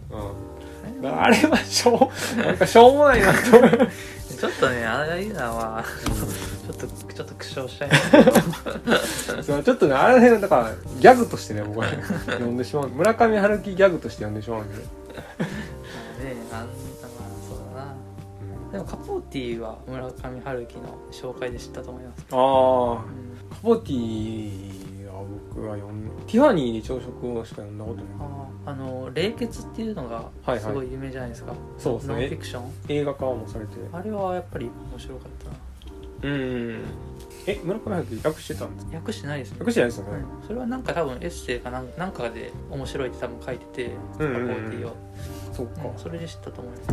[1.02, 3.38] うん、あれはしょうなんかしょうもないなと
[4.38, 5.84] ちょっとねああいうのは
[6.66, 8.10] ちょっとちょっと苦笑しちゃいます。
[9.26, 11.86] け どそうちょっとねあれ辺だからギャグとしてね僕は
[12.38, 12.88] 呼んでしまう。
[12.88, 14.84] 村上春樹ギャグとして呼んでしまうんで、
[18.72, 25.22] でもカポーティは村上春樹の紹介で知ったと思います、ああうんカポティは
[25.54, 28.04] 僕は読んティファニーに朝食をしか読んだことない。
[28.66, 30.60] あの「冷血」っていうのがはいはい。
[30.60, 32.62] すごい有名じゃないですか、そうですノンフィねクション。
[32.88, 33.72] 映画化もされて。
[33.92, 36.34] あれはやっぱり面白かったな。
[36.34, 36.82] うん
[37.46, 38.96] え村上春樹訳してたんですか？
[38.96, 39.56] 訳してないですね。
[39.60, 44.48] 訳してないですよね、はいそれはなんか多分エッセイかなんなんかで面白いって多分書いてて、うんうんうん。
[44.48, 44.92] カポーティを、
[45.52, 46.88] そうか、うんそれで知ったと思います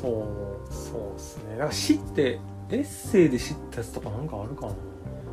[0.00, 1.56] そうそうですね。
[1.56, 2.38] なんか知って
[2.70, 4.72] エッセイで知ったやつとかなんかあるかな？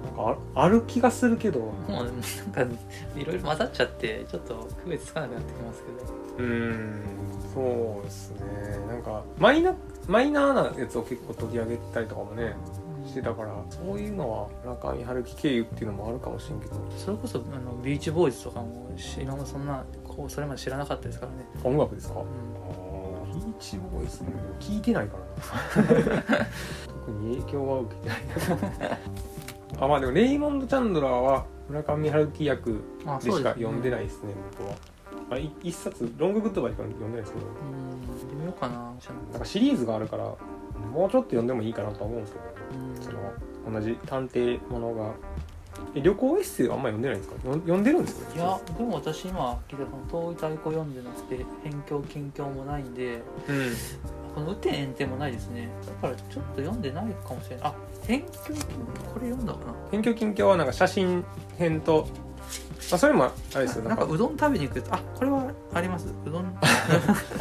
[0.05, 1.59] なんかあある気がするけど。
[1.59, 2.05] もうなん
[2.51, 2.61] か
[3.15, 6.17] いろいろ混ざっちゃってちょっと区別つかなくなってきますけど。
[6.39, 7.01] うん
[7.53, 8.41] そうですね。
[8.87, 9.73] なんかマイナ
[10.07, 12.53] マイナーなやつを結構取り上げたりとかもね
[13.05, 16.75] してたからそういうのは村上春樹経由っていうのもあるかもしれんけど。
[16.97, 22.27] それこそあのビーチボーイズとかもし今もそんなこうそれまで知らなかったですからね、音楽ですか、うん
[23.37, 24.29] ビーチボーイズね。
[24.59, 26.45] 聞いてないからな。
[26.87, 28.19] 特に影響は受けてない。
[29.79, 34.75] あまあでもレイモンド・チャンドラーは村上春樹役あでしか読んでいないですね僕は、
[35.29, 37.45] まあ、い一冊ロンググッドバイしか読んでないですけど。
[37.45, 42.45] うん読んでみようかななんかシリーズがあるからもうちょっと読んでもいいかなとは思うんですけど。
[42.79, 43.01] うん。
[43.01, 45.13] その同じ探偵ものがえ
[45.95, 47.47] 旅行エッセイはあんま読んでないんですか？
[47.49, 53.71] よ読んでるんですかいやでも私今聞いたこの遠い太鼓読んでなくて辺境近況もないんでうん。
[54.35, 55.67] この雨天炎天もないですね。
[56.01, 57.65] だからちょっと読んでないかもしれない。
[57.65, 59.13] あ辺境近況？
[59.13, 59.73] これ読んだかな？
[59.85, 61.25] 辺境近況はなんか写真
[61.57, 62.07] 編と、
[62.91, 63.83] まあ、それもあれですよ。
[63.85, 66.07] ななんんかかうどん食べに行くとあこれはあります。
[66.25, 66.55] うどん。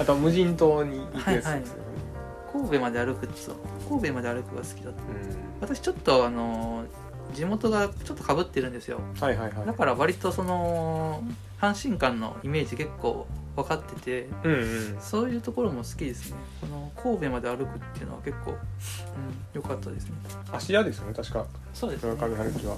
[0.01, 1.64] あとは無人島に行くやつですよね、
[2.53, 3.40] 神戸まで歩くって
[3.90, 5.03] 神戸まで歩くが好きだった。
[5.03, 5.36] うん。
[5.61, 6.84] 私ちょっとあの
[7.37, 9.01] 地元がちょっとかぶってるんですよ。
[9.20, 9.66] はいはいはい。
[9.66, 11.22] だから割とその
[11.61, 14.97] 阪神間のイメージ結構分かっててうんうん。
[15.01, 16.37] そういうところも好きですね。
[16.61, 18.59] この神戸まで歩くっていうのは結構、うん、
[19.53, 20.12] 良かったですね。
[20.51, 21.45] 芦屋ですよね確か。
[21.74, 22.12] そうですね。
[22.14, 22.76] 村上春樹は。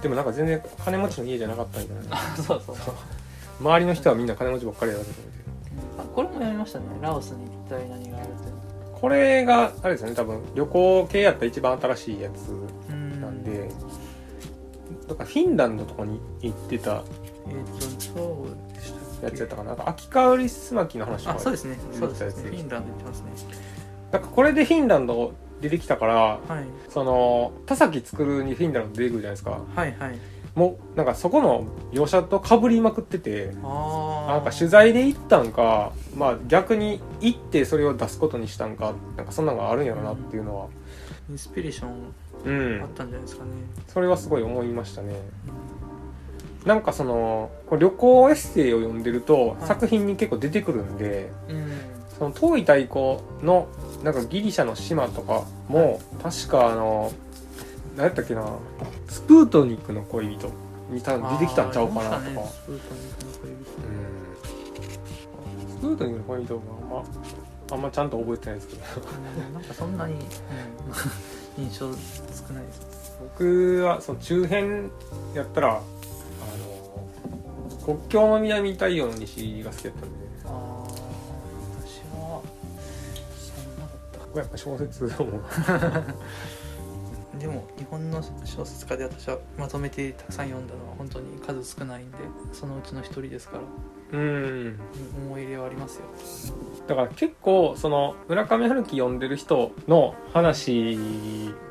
[0.00, 2.94] でもなんか全然金持ちの家じゃなかったみたいな そうそうそう。
[3.60, 5.30] 周りの人はみんな金持ちばっかりだったみたいで
[5.98, 6.86] あこれも読みましたね。
[7.02, 8.52] ラオスに一体何があるって。
[9.00, 10.40] これがあれですよね多分。
[10.54, 12.50] 旅行系やった一番新しいやつ
[13.46, 13.68] うん
[15.08, 17.02] なんからフィンランドとかに行ってた
[17.48, 19.70] えっ、とそうでしたやつやったかな？
[19.70, 21.78] なんか秋香りすまきの話とかあそうですね。
[21.92, 22.50] そうですね。
[22.50, 23.30] フィンランド行ってますね。
[24.12, 26.64] なんかこれでフィンランド出てきたからはい。
[26.90, 29.62] その田崎作にフィンランド出てくるじゃないですか。
[29.74, 30.18] はいはい。
[30.54, 40.68] もうなんかそこの描写と被りまくっててああなんか取材で行ったんかまあ逆に行ってそれを出すことにしたんかなんかそんなのがあるんやろなっていうのは。
[41.28, 42.14] インスピレーションうん
[42.44, 43.50] あったんじゃないですかね、
[43.88, 45.14] それはすごい思いましたね。
[46.64, 49.66] なんかその旅行エッセイを読んでるとはい。
[49.66, 51.70] 作品に結構出てくるんで、うん。
[52.18, 53.68] その遠い太鼓の
[54.02, 57.12] なんかギリシャの島とかも確かあの
[57.96, 58.46] 何やったっけな
[59.08, 60.50] スプートニクの恋人
[60.90, 62.46] に多分出てきたんちゃうかなとか、ね。
[62.46, 63.74] スプートニクの恋人。
[65.58, 65.68] うん。
[65.68, 67.04] スプートニクの恋人があんま
[67.72, 68.82] あんまちゃんと覚えてないですけど。
[69.46, 70.20] うんなんかそんなに、うん
[71.58, 71.86] 印象少
[72.52, 73.16] ないです。
[73.20, 74.90] 僕はその中編
[75.34, 75.82] やったらあの
[77.84, 80.08] 国境の南太陽の西が好きだったんで。
[80.46, 80.56] ああ私
[82.12, 82.42] は
[83.38, 84.18] そんなだった。
[84.20, 85.08] これやっぱ小説を
[87.38, 92.18] でも日本の小説家で私はまとめてたくさん読んだのは本当に数少ないんで
[92.52, 93.62] そのうちの一人ですから
[94.14, 94.80] うん。
[95.26, 96.04] 思い入れはありますよ。
[96.86, 100.98] だから結構その村上春樹読んでる人の話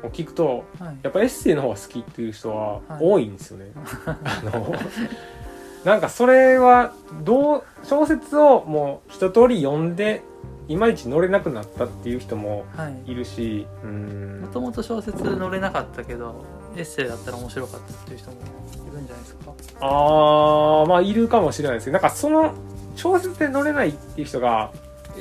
[0.02, 0.98] を聞くとはい。
[1.02, 2.98] やっぱエッセイの方が好きっていう人ははい。
[3.00, 3.70] 多いんですよね。
[4.06, 4.74] あの
[5.84, 6.92] なんかそれは
[7.24, 10.22] どう小説をもう一通り読んで
[10.66, 13.10] いまいち乗れなくなったっていう人もはい。
[13.12, 16.42] いるしうもんともと小説乗れなかったけど
[16.76, 18.40] エッセイだったら面白かったっていう人もい
[18.94, 19.52] るんじゃないですか？
[19.80, 22.54] あーまあいるかもしれないですけどなんかその
[22.96, 24.72] 小説で乗れないっていう人が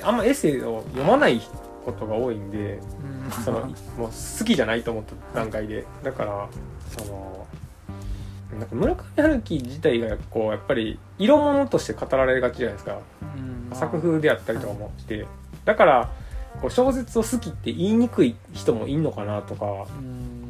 [0.01, 1.41] あんまエッセイを読まない
[1.85, 2.79] ことが多いんで
[3.25, 3.43] うん。
[3.43, 5.85] そのもう好きじゃないと思った段階で。
[6.03, 6.47] だから
[6.97, 7.47] その
[8.57, 12.99] なんか村上春樹自体がこうやっぱり色物として語られがちじゃないですか。
[13.21, 13.75] うん。
[13.75, 15.25] 作風であったりとかもして。
[15.65, 16.11] だから
[16.61, 19.71] こう小説を好きって言いにくい人もいんのかなとか、うん。
[19.75, 20.42] まあ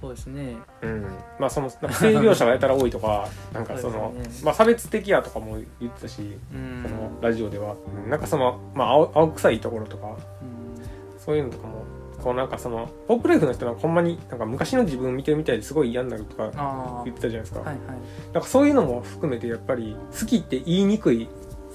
[0.00, 0.56] そうですね。
[0.82, 1.02] うん、
[1.38, 4.28] まあそのなんか性描写がやたら多いとか なんかそのね。
[4.44, 6.82] まあ差別的やとかも言ってたし、うん。
[6.82, 7.74] そのラジオでは、
[8.04, 8.10] うん。
[8.10, 10.10] なんかそのまあ青青臭いところとかう
[10.44, 11.84] んそういうのとかも
[12.22, 17.96] こうなんかそのポップライフの人はほんまになんか昔の自分見てるみたいですごい嫌になるとかあ言ってたじゃないですか、あはいはい。
[18.32, 21.28] なんかそういうのも含めてやっぱり好きって言いにくい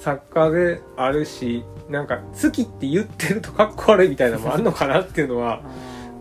[0.04, 5.62] 作家であるしなんか好きって言ってるとかっこ悪いみたいなのもあるのかなっていうのは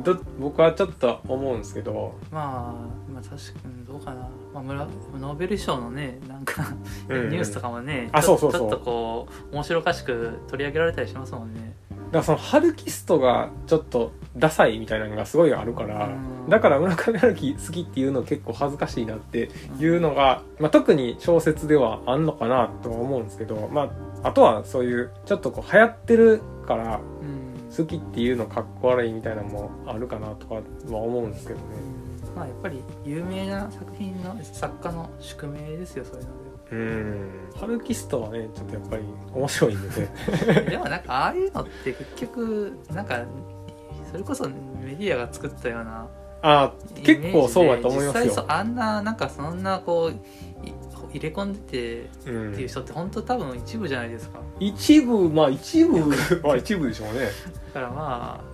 [0.04, 2.74] ど僕はちょっと思うんですけど、ま
[3.10, 4.86] あ、まあ確かにどうかな、まあ、村
[5.20, 6.66] ノーベル賞のねなんか
[7.08, 8.70] うんニュースとかもね、あちょそうそうそう。
[8.70, 11.74] ちょっとこう面白おかしく取り上げられたりしますもんね。
[11.90, 16.08] だからそのハルキストがちょっとダサいみたいなのがすごいあるから、う
[16.46, 16.48] ん。
[16.48, 23.90] だから村上春樹好きっていうの結構恥ずかしいなっていうのが、まあ、特に小説ではあんのかなとは思うんですけど、ま
[24.22, 27.41] あ、あとはそういうちょっとこう流行ってるからうん
[27.76, 30.60] 好きっていうのかっこ悪いみたいなのもあるかなとかは
[30.98, 31.64] 思うんですけどね。
[32.36, 36.30] まあやっぱり有名な作品の作家の宿命ですよそういうの
[36.72, 37.30] うん。
[37.58, 39.02] ハルキストはねちょっとやっぱり
[39.34, 40.08] 面白いんでね。
[40.46, 43.24] で でもなんかああいうのって結局なんか
[44.10, 46.06] それこそメディアが作ったような
[46.42, 48.24] あ結構そうだと思いますよ。
[48.24, 50.14] 実際あんななんかそんなこうい
[51.12, 54.40] 入れ込んでてうんっていう人って本当多分一部じゃないですか。
[54.58, 55.98] 一部まあ一部。
[56.46, 57.28] は一部でしょうね。
[57.74, 58.52] だからまあ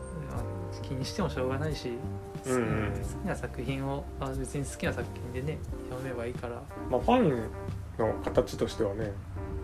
[0.83, 1.93] 気にしてもしょうがないし、
[2.47, 2.93] うんうん。
[2.93, 6.63] 好きな作品をあ別に好きな作品でね読めばいいから。
[6.91, 7.31] まあファン
[7.99, 9.13] の形としてはね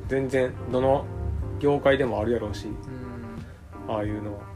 [0.09, 1.05] 全然どの
[1.59, 2.69] 業界でもあるやろうし
[3.89, 3.95] うん。
[3.95, 4.55] ああいうのは。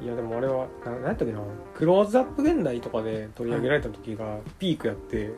[0.00, 1.40] いやでもあれはななんやったっけな。
[1.74, 5.32] クローズアップ現代とかで取り上げられた時がピークやって、え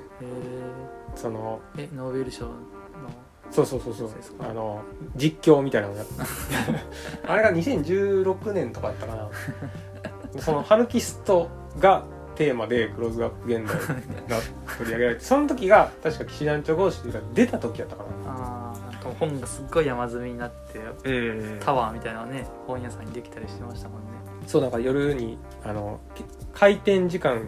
[1.20, 2.52] そのーえノーベル賞の
[3.50, 4.08] そうそうそうそう。
[4.40, 4.82] あの
[5.16, 6.04] 実況みたいなのや
[7.26, 9.28] あれが2016年とかやったかな。
[10.40, 11.48] そのハルキスト
[11.80, 12.04] が
[12.36, 13.76] テーマでクローズアップ現代
[14.28, 14.36] が
[14.76, 18.08] 取り上げられてその時が確か騎士団長号誌が出た時やったかな。
[18.32, 24.06] あーなんか本がすっごい山積みになってうんタワーみたいなのね本屋さんにできたりしてましたもんね。
[24.46, 27.42] そうなんか夜にあのけ開店時間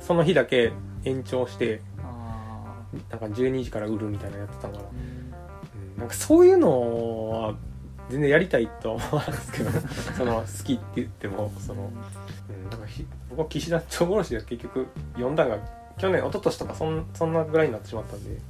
[0.00, 0.72] その日だけ
[1.04, 1.95] 延長してあ
[3.10, 5.92] なんか12時から売るみたいなのやってたのかなー、うん。
[5.92, 5.98] うん。
[5.98, 7.54] なんかそういうのは
[8.08, 9.70] 全然やりたいとは思わないですけど。
[10.16, 11.90] その好きって言ってもその、
[12.48, 15.58] うん、だからひ僕は岸田長殺しで結局読んだのが
[15.98, 18.36] 去年一昨年とかそんそんなぐらいになってしまったんで、うん。
[18.36, 18.40] うん、も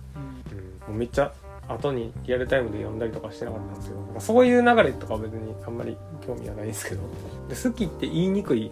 [0.90, 1.32] うめっちゃ
[1.68, 7.02] 後にリアルタイムで読んだりとかしてなかったんですけど、まあ、そういう流れとかは別にあんまり興味はないんですけど。
[7.48, 8.70] で好きって言いにくい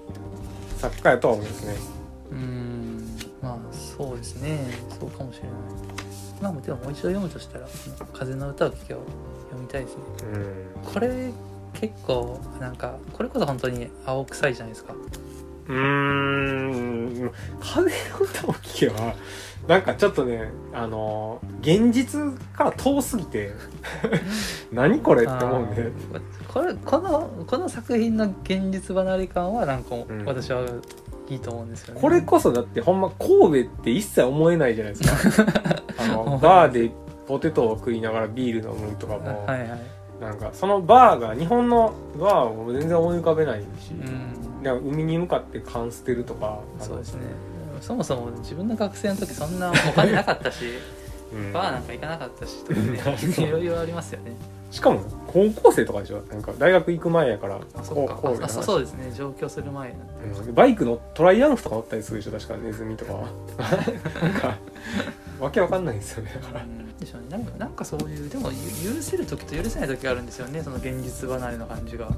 [0.79, 1.75] 作家やとは思いますね。
[2.31, 2.74] うん。
[2.74, 2.74] まあ
[3.97, 4.59] そうですね。
[4.99, 5.51] そうかもしれない。
[6.43, 7.67] まあでももう一度読むとしたら
[8.13, 8.99] 「風の歌を聴け」を
[9.51, 10.03] 読みたいですね。
[10.33, 10.39] う
[10.89, 10.93] ん。
[10.93, 11.33] これ
[11.75, 14.95] 結構なんかこれこそ本当に青臭いじゃないですか。
[15.69, 17.33] うーん。
[17.61, 17.89] 風の
[18.21, 19.15] 歌を聴けば
[19.69, 22.21] なんかちょっとねあの現実
[22.53, 23.53] から遠すぎて
[24.73, 25.91] 何これって思うんで。
[26.53, 30.25] これこのこの作品の現実離れ感はなんかん。
[30.27, 30.63] 私は
[31.29, 35.47] いいと思うんですよね、これこそだってほんま神戸って一切思えないじゃないですか。
[35.99, 36.91] あのバーで
[37.27, 39.81] ポテトを食いながらビール飲むとかも、はいはい。
[40.21, 44.11] なんかそのバーが日本のバーを全然思い浮かべないし、う
[44.69, 44.91] ん。
[44.91, 46.61] 海に向かって缶捨てるとか。
[46.79, 47.23] そうですね。
[47.81, 50.65] そもそも自分の学生の時そんなお金なかったし。
[51.35, 51.53] うん。
[51.53, 52.99] バーなんか行かなかったしとかね。
[53.49, 54.37] いろいろありますよね
[54.75, 56.21] しかも高校生とかでしょ？
[56.31, 58.19] なんか大学行く前やからあそっか。
[58.43, 59.13] あそうですね。
[59.17, 60.55] 上京する前なんてうん。
[60.55, 63.29] バイクのトライアンフとか乗ったりするでしょ確かネズミとかは。
[64.23, 64.57] なんか
[65.41, 66.33] わけわかんないんですよね。
[66.43, 66.97] だからうん。
[66.99, 67.29] でしょうね。
[67.31, 68.51] なんかなんかそういうでも
[68.85, 70.61] ゆ許せる時と許せない時があるんですよね。
[70.63, 72.09] その現実離れの感じが。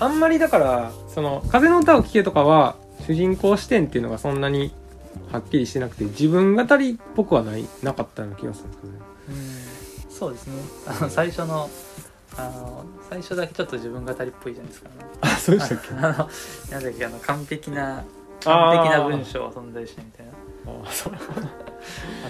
[0.00, 4.72] あんまりだからその「風の歌を聴け」とかは主人公視点っていうのがそんなに
[5.32, 8.98] はっきりしてなくて自分語りっぽくはないなかったような気がするんですけどね。
[9.28, 9.53] うん
[10.24, 10.54] そうですね。
[10.86, 11.68] あの最初の
[12.36, 15.94] あの最初だけちょっと自分語りっぽいじゃないですか、ね、あそうでしたっけ？
[15.94, 16.28] あのなんだ
[16.90, 18.02] っけあの完璧な
[18.42, 20.32] 完璧な文章は存在しないみたいな。
[20.86, 21.12] あそう。
[21.12, 21.20] いあ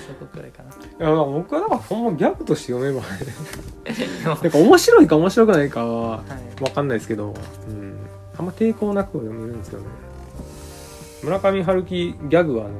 [0.00, 1.06] そこくらいかな。
[1.06, 3.18] や僕はだからほんまギャグとして読めばね。
[4.24, 6.24] なんか面白いか面白くないかはは
[6.58, 6.62] い。
[6.62, 7.32] わかんないですけど、
[7.68, 7.96] うん、
[8.36, 9.86] あんま抵抗なく読めるんですよね。
[11.22, 12.74] 村上春樹ギャグはね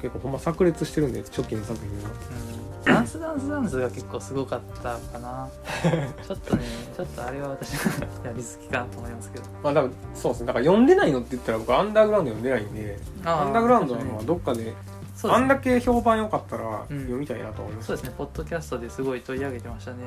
[0.00, 2.10] 結構ほんま炸裂してるんで初期の作品は。
[2.46, 2.51] うん
[2.84, 5.48] ダンスダンスダンスが結構すごかったかな。
[6.26, 6.64] ちょっとね
[6.96, 9.44] ちょっとあれは私のやりすぎかなと思いますけど。
[9.62, 10.46] まあ多分そうですね。
[10.46, 14.74] だから読んでないのって言ったら僕アンダーグラウンド読んでないんでアンダーグラウンドはまあどっかでね。
[15.24, 17.00] あんだけ評判良かったらうん。
[17.02, 17.86] 読みたいなと思います。
[17.88, 18.14] そうですね。
[18.18, 19.98] ポッドキャストですごい取り上げてましたね。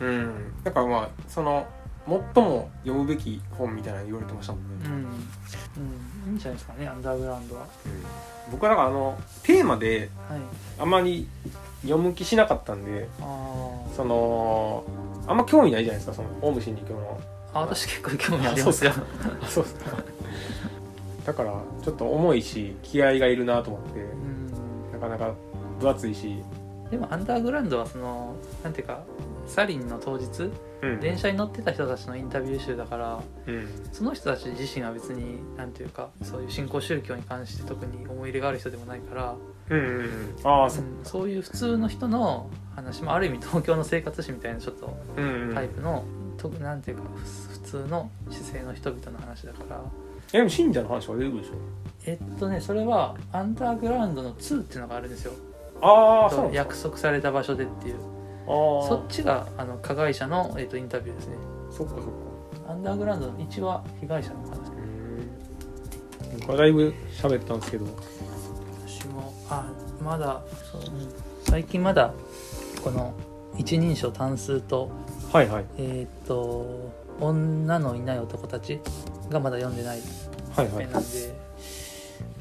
[0.00, 0.62] うん。
[0.62, 1.66] だからまあその
[2.34, 7.66] 最も読むべき本みたいなの言われてましたもんね、うん、うん、いいんじゃないですかねアンダーグラウンドは。
[8.50, 10.40] 僕はだからあのテーマではい。
[10.80, 11.28] あまり
[11.82, 13.24] 読む気しなかったんであ
[13.96, 14.84] その
[15.26, 17.00] あんま興味ないじゃないですかそのオウム真理教の。
[17.54, 18.92] ーあ私結構興味ありますよ。
[19.42, 20.02] あそうですか。
[21.26, 21.52] だから
[21.82, 24.92] ちょっと重いし気合がいるなと思ってうん。
[24.92, 25.34] なかなか
[25.78, 26.42] 分厚いし、
[26.90, 29.04] でもアンダーグラウンドはそのなんていうか
[29.46, 30.50] サリンの当日
[30.82, 31.00] うん。
[31.00, 33.68] 電車に乗ってた人たちのインタビュー集だからうん。
[33.92, 39.36] その人たち自身は別になんていうかそういう新興宗教に関して特に思い入れがある人でもないから、
[39.72, 40.36] うんうんうん。
[40.44, 40.86] ああそ,、うん。
[41.02, 44.94] そういう普通の人の話もある意味 東京の生活史みたいなちょっと
[45.54, 46.04] タイプの、
[46.36, 49.80] となんていうかふ普通の姿勢の人々の話だから。
[50.34, 51.52] えでも信者の話は出てくるでし
[52.06, 55.32] えっとねそれはアンダーグラウンドの2っていうのがあるんですよ。
[55.80, 57.96] ょああ約束された場所でっていう。
[58.46, 61.36] そっちがあの加害者の、えっと、インタビューですね。
[61.70, 62.10] あそっかそっか。
[62.72, 64.72] アンダーグラウンドの1は被害者の話。
[66.56, 67.86] だいぶ喋ったんですけど
[69.52, 69.64] あ
[70.02, 70.88] まだそう、うん。
[71.44, 72.14] 最近まだ
[72.82, 73.14] この
[73.56, 74.90] 一人称単数と
[75.32, 75.64] はいはい。
[75.78, 76.90] えっ、と
[77.20, 78.80] 女のいない男たち
[79.30, 80.00] がまだ読んでない
[80.54, 80.76] はいはい。
[80.78, 81.34] ペンなんで、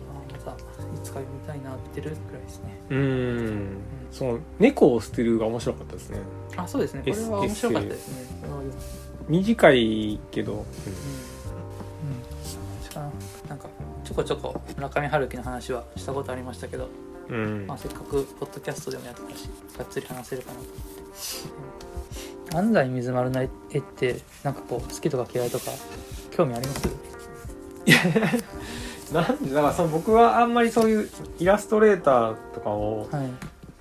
[0.10, 0.64] あまたい
[1.04, 2.80] つか読みたいなってるくらいですね。
[2.90, 3.78] うーん。
[4.12, 6.20] その猫を捨てるが面白かったですね。
[6.58, 7.02] あそうですね。
[7.06, 8.16] これは面白かったですね。
[9.30, 10.64] 短いけど、うん、
[14.12, 16.90] ちょこちょこ村上春樹の話はしたことありましたけど、
[17.30, 17.36] うん。
[17.36, 20.82] うんまあ、せっかくポッドキャストでもやってたしがっつり話せるかなと思って、
[22.52, 22.58] うん。
[22.58, 23.50] 安西水丸の絵っ
[23.82, 25.72] てなんかこう好きとか嫌いとか
[26.30, 26.90] 興味あります？
[29.14, 31.10] なんでだからその僕はあんまりそういう
[31.40, 33.30] イラストレーターとかをはい。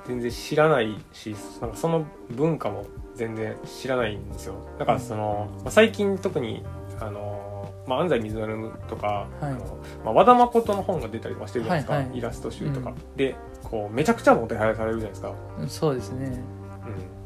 [0.06, 4.54] 全然知らないしなんかその文化も全然知らないんですよ。
[4.78, 6.64] だからその、まあ最近特に
[7.00, 7.49] あの、
[7.90, 13.16] まあ、安西水丸とか、はいあのまあ、和田誠の本が出たりとかしてるじゃないですか、はいはいイラスト集とか、うん。
[13.16, 13.34] で
[13.64, 16.26] こうめちゃくちゃもてはやされるじゃないですか、うんそうですね。
[16.26, 16.42] うん、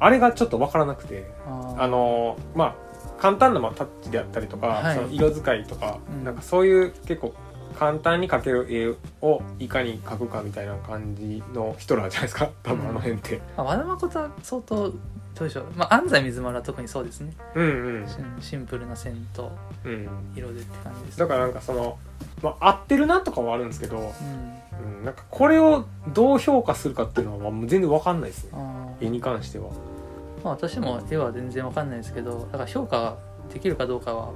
[0.01, 1.31] あれがちょっとわからなくて。
[1.47, 1.83] あー。
[1.83, 2.75] あのまあ
[3.21, 6.25] 簡単なまあタッチであったりとか、はいその色使いとか、うん。
[6.25, 7.35] なんかそういう結構
[7.79, 12.51] 簡単に描ける絵をいかに描くかみたいな感じの人らじゃないですか。
[12.63, 14.93] 多分あの辺って、まあ、和田誠は相当
[15.39, 17.33] どうでしょう、まあ、安西水丸は特にそうですね。
[17.55, 18.09] うんうん。
[18.09, 19.51] シンシンプルな線と
[19.85, 20.09] うん。
[20.35, 21.99] 色でって感じですだからなんかその、
[22.43, 24.99] まあ、合ってるなとかはあるんですけど、うん。
[24.99, 28.51] うん、なんかこれをどう評価するかっていうのはもう全然わかんないですね。
[28.55, 29.07] あー。
[29.07, 29.71] 絵に関しては。
[30.45, 33.17] まあ、私も絵は全然わかんないですけどだから評価
[33.53, 34.31] できるかどうかは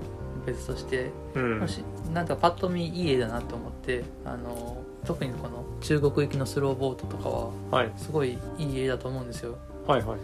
[0.46, 1.60] 別としてうん。
[1.60, 1.82] もし
[2.12, 7.92] なんかパッと見いい絵だなと思ってあの特にこの中国行きのスローボートとかははい。
[7.96, 9.58] すごいいい絵だと思うんですよ
[9.88, 10.18] はいはい。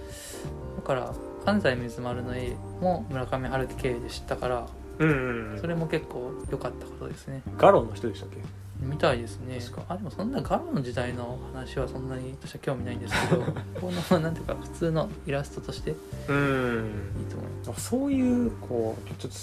[0.77, 1.13] だから
[1.47, 4.67] 安西水丸の絵も村上春樹経由で知ったから
[4.99, 5.61] うんうんうん。
[5.61, 7.43] それも結構良かったことですね。
[7.59, 8.37] ガロンの人でしたっけ？
[8.81, 9.59] みたいですね。
[9.61, 9.83] 確か。
[9.89, 13.43] あでもそんなガロの時代の話はそんなに私は興味ないんですけど
[13.81, 15.97] このなんていうか普通のイラストとしていい
[16.29, 16.91] うん
[17.31, 17.71] と思います。
[17.71, 19.39] あそういうこうちょっと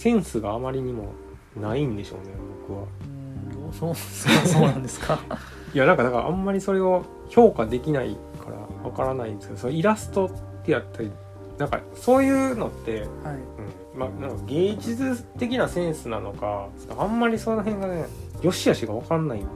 [0.00, 1.12] センスがあまりにも
[1.60, 2.32] ないんでしょうね
[2.68, 2.84] 僕は。
[3.06, 5.18] うんそうそうそうなんですか？
[5.74, 8.56] いやなんかだからあんまりそれを評価できないから。
[8.56, 10.30] わからないんですけどそのイラストっ
[10.64, 11.10] てやったり
[11.58, 13.04] なんかそういうのって、はい。
[13.04, 13.08] うん。
[13.94, 16.68] まあ、なんか芸術的なセンスなのか
[16.98, 18.06] あんまりその辺がね
[18.42, 19.40] よしあしがわかんない。
[19.40, 19.46] うん。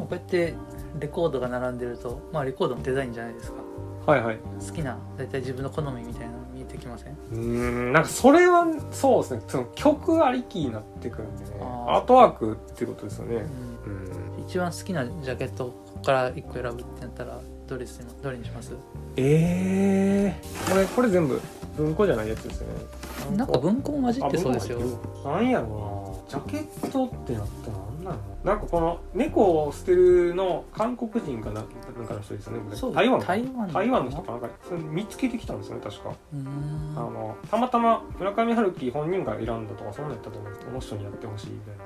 [0.00, 0.54] こうやって
[0.98, 3.58] レコードが並んでるとまあレコードのデザインじゃないですか。
[4.06, 4.38] はいはい。
[4.66, 7.12] 好きな大体自分の好みみたいなの見えてきません？
[7.12, 7.92] うーん。
[7.92, 9.42] なんかそれはそうですね。
[9.46, 11.50] その曲ありきになってくるんでね。
[11.60, 13.44] アートワークっていうことですよね。
[13.86, 13.92] うん。
[14.38, 14.44] うん。
[14.48, 17.40] 一番好きなジャケットここから1個選ぶってなったら
[17.70, 18.74] どれすどれにします？
[19.16, 21.40] ええー、これこれ全部
[21.76, 23.36] 文庫じゃないやつですよね。
[23.36, 24.80] なんか文庫も混じってそうですよ。
[25.24, 26.30] なんやろな。
[26.30, 31.62] ジャケットってなったらなんなのなんかこの猫を捨てるの韓国人かな
[31.96, 32.60] なんかの人ですよね
[32.94, 34.38] 台湾の台湾の台湾の人かな？
[34.38, 36.36] んかそれ見つけてきたんですよね確か、あ
[37.00, 41.84] のたまたま村上春樹本人が選んだとかそんなんやったと思うんですこの人にやってほしいみたいな。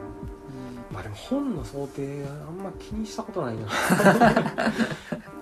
[0.93, 3.66] まあでも本の想定あんま気にしたことないな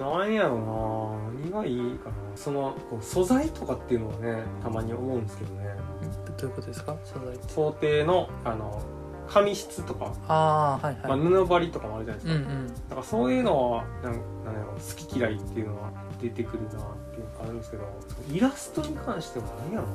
[0.00, 5.66] なんやろな何がいいかなそのこう素材とかっていうのはねたまに思うんですけどね。
[6.02, 6.96] うんどういうことですか？
[7.04, 7.52] 素材って。
[7.52, 8.82] 想定のあの
[9.28, 12.66] 紙質とか、ああはいまあ、はい、布張りとかもあるじゃないですか、うんうん。
[12.66, 14.12] だからそういうのはなん
[14.44, 15.90] なんやろ好き嫌いっていうのは
[16.20, 16.70] 出てくるなっ
[17.12, 17.84] ていうのがあるんですけど
[18.32, 19.86] イラストに関しては何やろ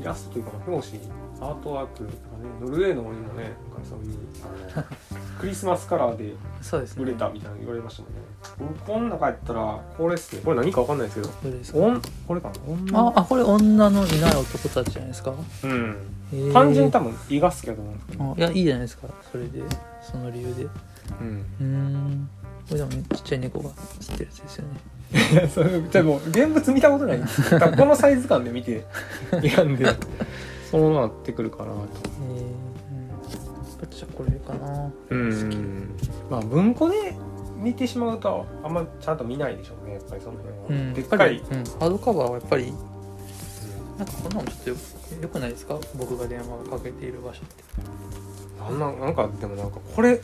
[0.00, 1.00] イラストというか表紙
[1.40, 2.12] アートワークとかね
[2.60, 3.54] ノルウェーの森もねなんか
[3.88, 4.16] そういう
[4.74, 4.84] あの
[5.40, 7.02] クリスマスカラーでそうですね。
[7.02, 8.18] 売れたみたいなの言われましたもんね。
[8.58, 11.32] 僕この中やったらこれっすねこれ何かわかんないですけど。
[11.42, 11.78] どれですか？
[11.78, 12.54] おんこれかな？
[12.72, 15.32] 女ああこれ女のいない男たちじゃないですか？
[15.64, 15.96] うん。
[16.52, 19.08] 単純に多分胃が好きだと思うんですけど、あいやいいじゃないですか。
[19.30, 19.62] それで
[20.00, 20.62] その理由で。
[21.20, 21.44] うん。
[21.60, 22.28] うーん
[22.68, 24.80] これでもねちっちゃい猫が写ってるやつですよね。
[25.32, 27.18] いやそれじゃあもう現物見たことない。
[27.18, 28.84] んですこのサイズ感で見て。
[29.42, 29.86] 選んで
[30.70, 31.72] そうなってくるかな。
[31.72, 31.78] と
[32.28, 33.90] えー、うん。
[33.90, 34.90] じゃあこれかな。
[35.10, 35.90] うん。
[36.30, 37.14] まあ文庫で
[37.58, 39.94] 見てしまうとあんまちゃんと見ないでしょうね。
[39.94, 40.94] やっぱりその辺は、うん。
[40.94, 42.72] でっかい、うん、ハードカバーはやっぱり
[43.98, 44.76] なんかこんなのちょっとよ
[45.20, 45.78] よくないですか？
[45.96, 47.62] 僕が電話をかけている場所って。
[48.62, 50.20] なんなんなんかでもなんかこれ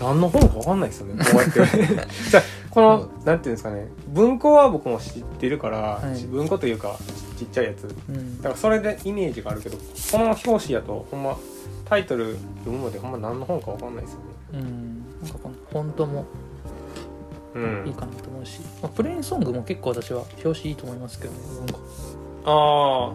[0.00, 1.24] 何の本か分かんないですよね。
[1.24, 1.86] こうやって。
[2.30, 3.88] じゃあこのなんていうんですかね。
[4.08, 6.26] 文庫は僕も知ってるから、はい。
[6.26, 6.96] 文庫というか
[7.38, 7.84] ちっちゃいやつ。
[8.08, 8.36] うん。
[8.38, 9.82] だからそれでイメージがあるけどこ
[10.18, 11.36] の表紙やとほんま
[11.86, 14.24] タイトル読むまでほんま何の本か分かんないですよね。
[14.54, 15.04] うん。
[15.22, 16.24] なんかこのフォントも
[17.54, 17.86] うん。
[17.86, 21.80] いいかなと思うし、まあ、プレーンソングも結構私は表紙いいと思いますけどね文庫、
[22.44, 23.14] あうん、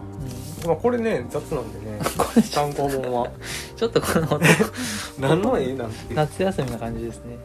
[0.64, 1.98] まあこれね雑なんでね。
[2.16, 3.30] これちょ単行本は。
[3.76, 4.40] ちょっとこの
[5.18, 5.74] 何の絵？
[5.74, 6.14] なんて。
[6.14, 7.36] 夏休みな感じですね。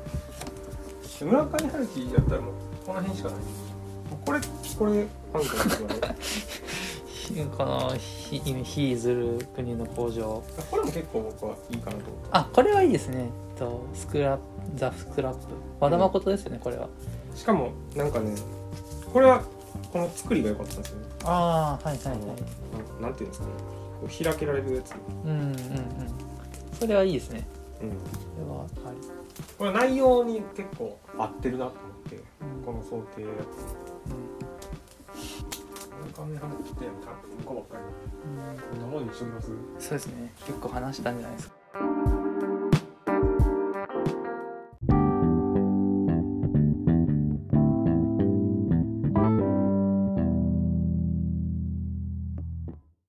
[1.22, 2.54] 村上春樹やったらもう
[2.86, 3.40] この辺しかない。
[4.26, 4.40] これ
[4.78, 5.96] これなんですよね
[7.08, 10.42] ひこのひひずる国の工場。
[10.72, 13.30] これも結構僕はいいかなと思あこれはいいですね。
[13.54, 14.44] えっとスクラップ
[14.76, 15.40] ザ・スクラップ。
[15.80, 16.88] 和田誠ですよねこれは。
[17.36, 18.34] しかもなんかね
[19.14, 19.42] これは
[19.92, 23.02] この作りが良かったんですよねああはいはいはい。
[23.02, 23.52] なんていうんですかね。
[24.02, 24.94] こう開けられるやつ。
[25.26, 25.56] うんうんうん。
[26.74, 27.48] それはいいですね。
[27.82, 27.90] うん。
[27.90, 27.96] こ
[28.40, 28.96] れははい。
[29.58, 32.20] これ内容に結構合ってるなと思ってう
[32.62, 32.64] ん。
[32.66, 33.22] この想定。
[33.24, 33.76] やつ
[36.16, 37.84] 村上春樹って文庫ばっかり。
[38.24, 38.80] うん。
[38.80, 39.48] こんなもんにしときます？
[39.80, 40.34] そうですね。
[40.46, 41.56] 結構話したんじゃないですか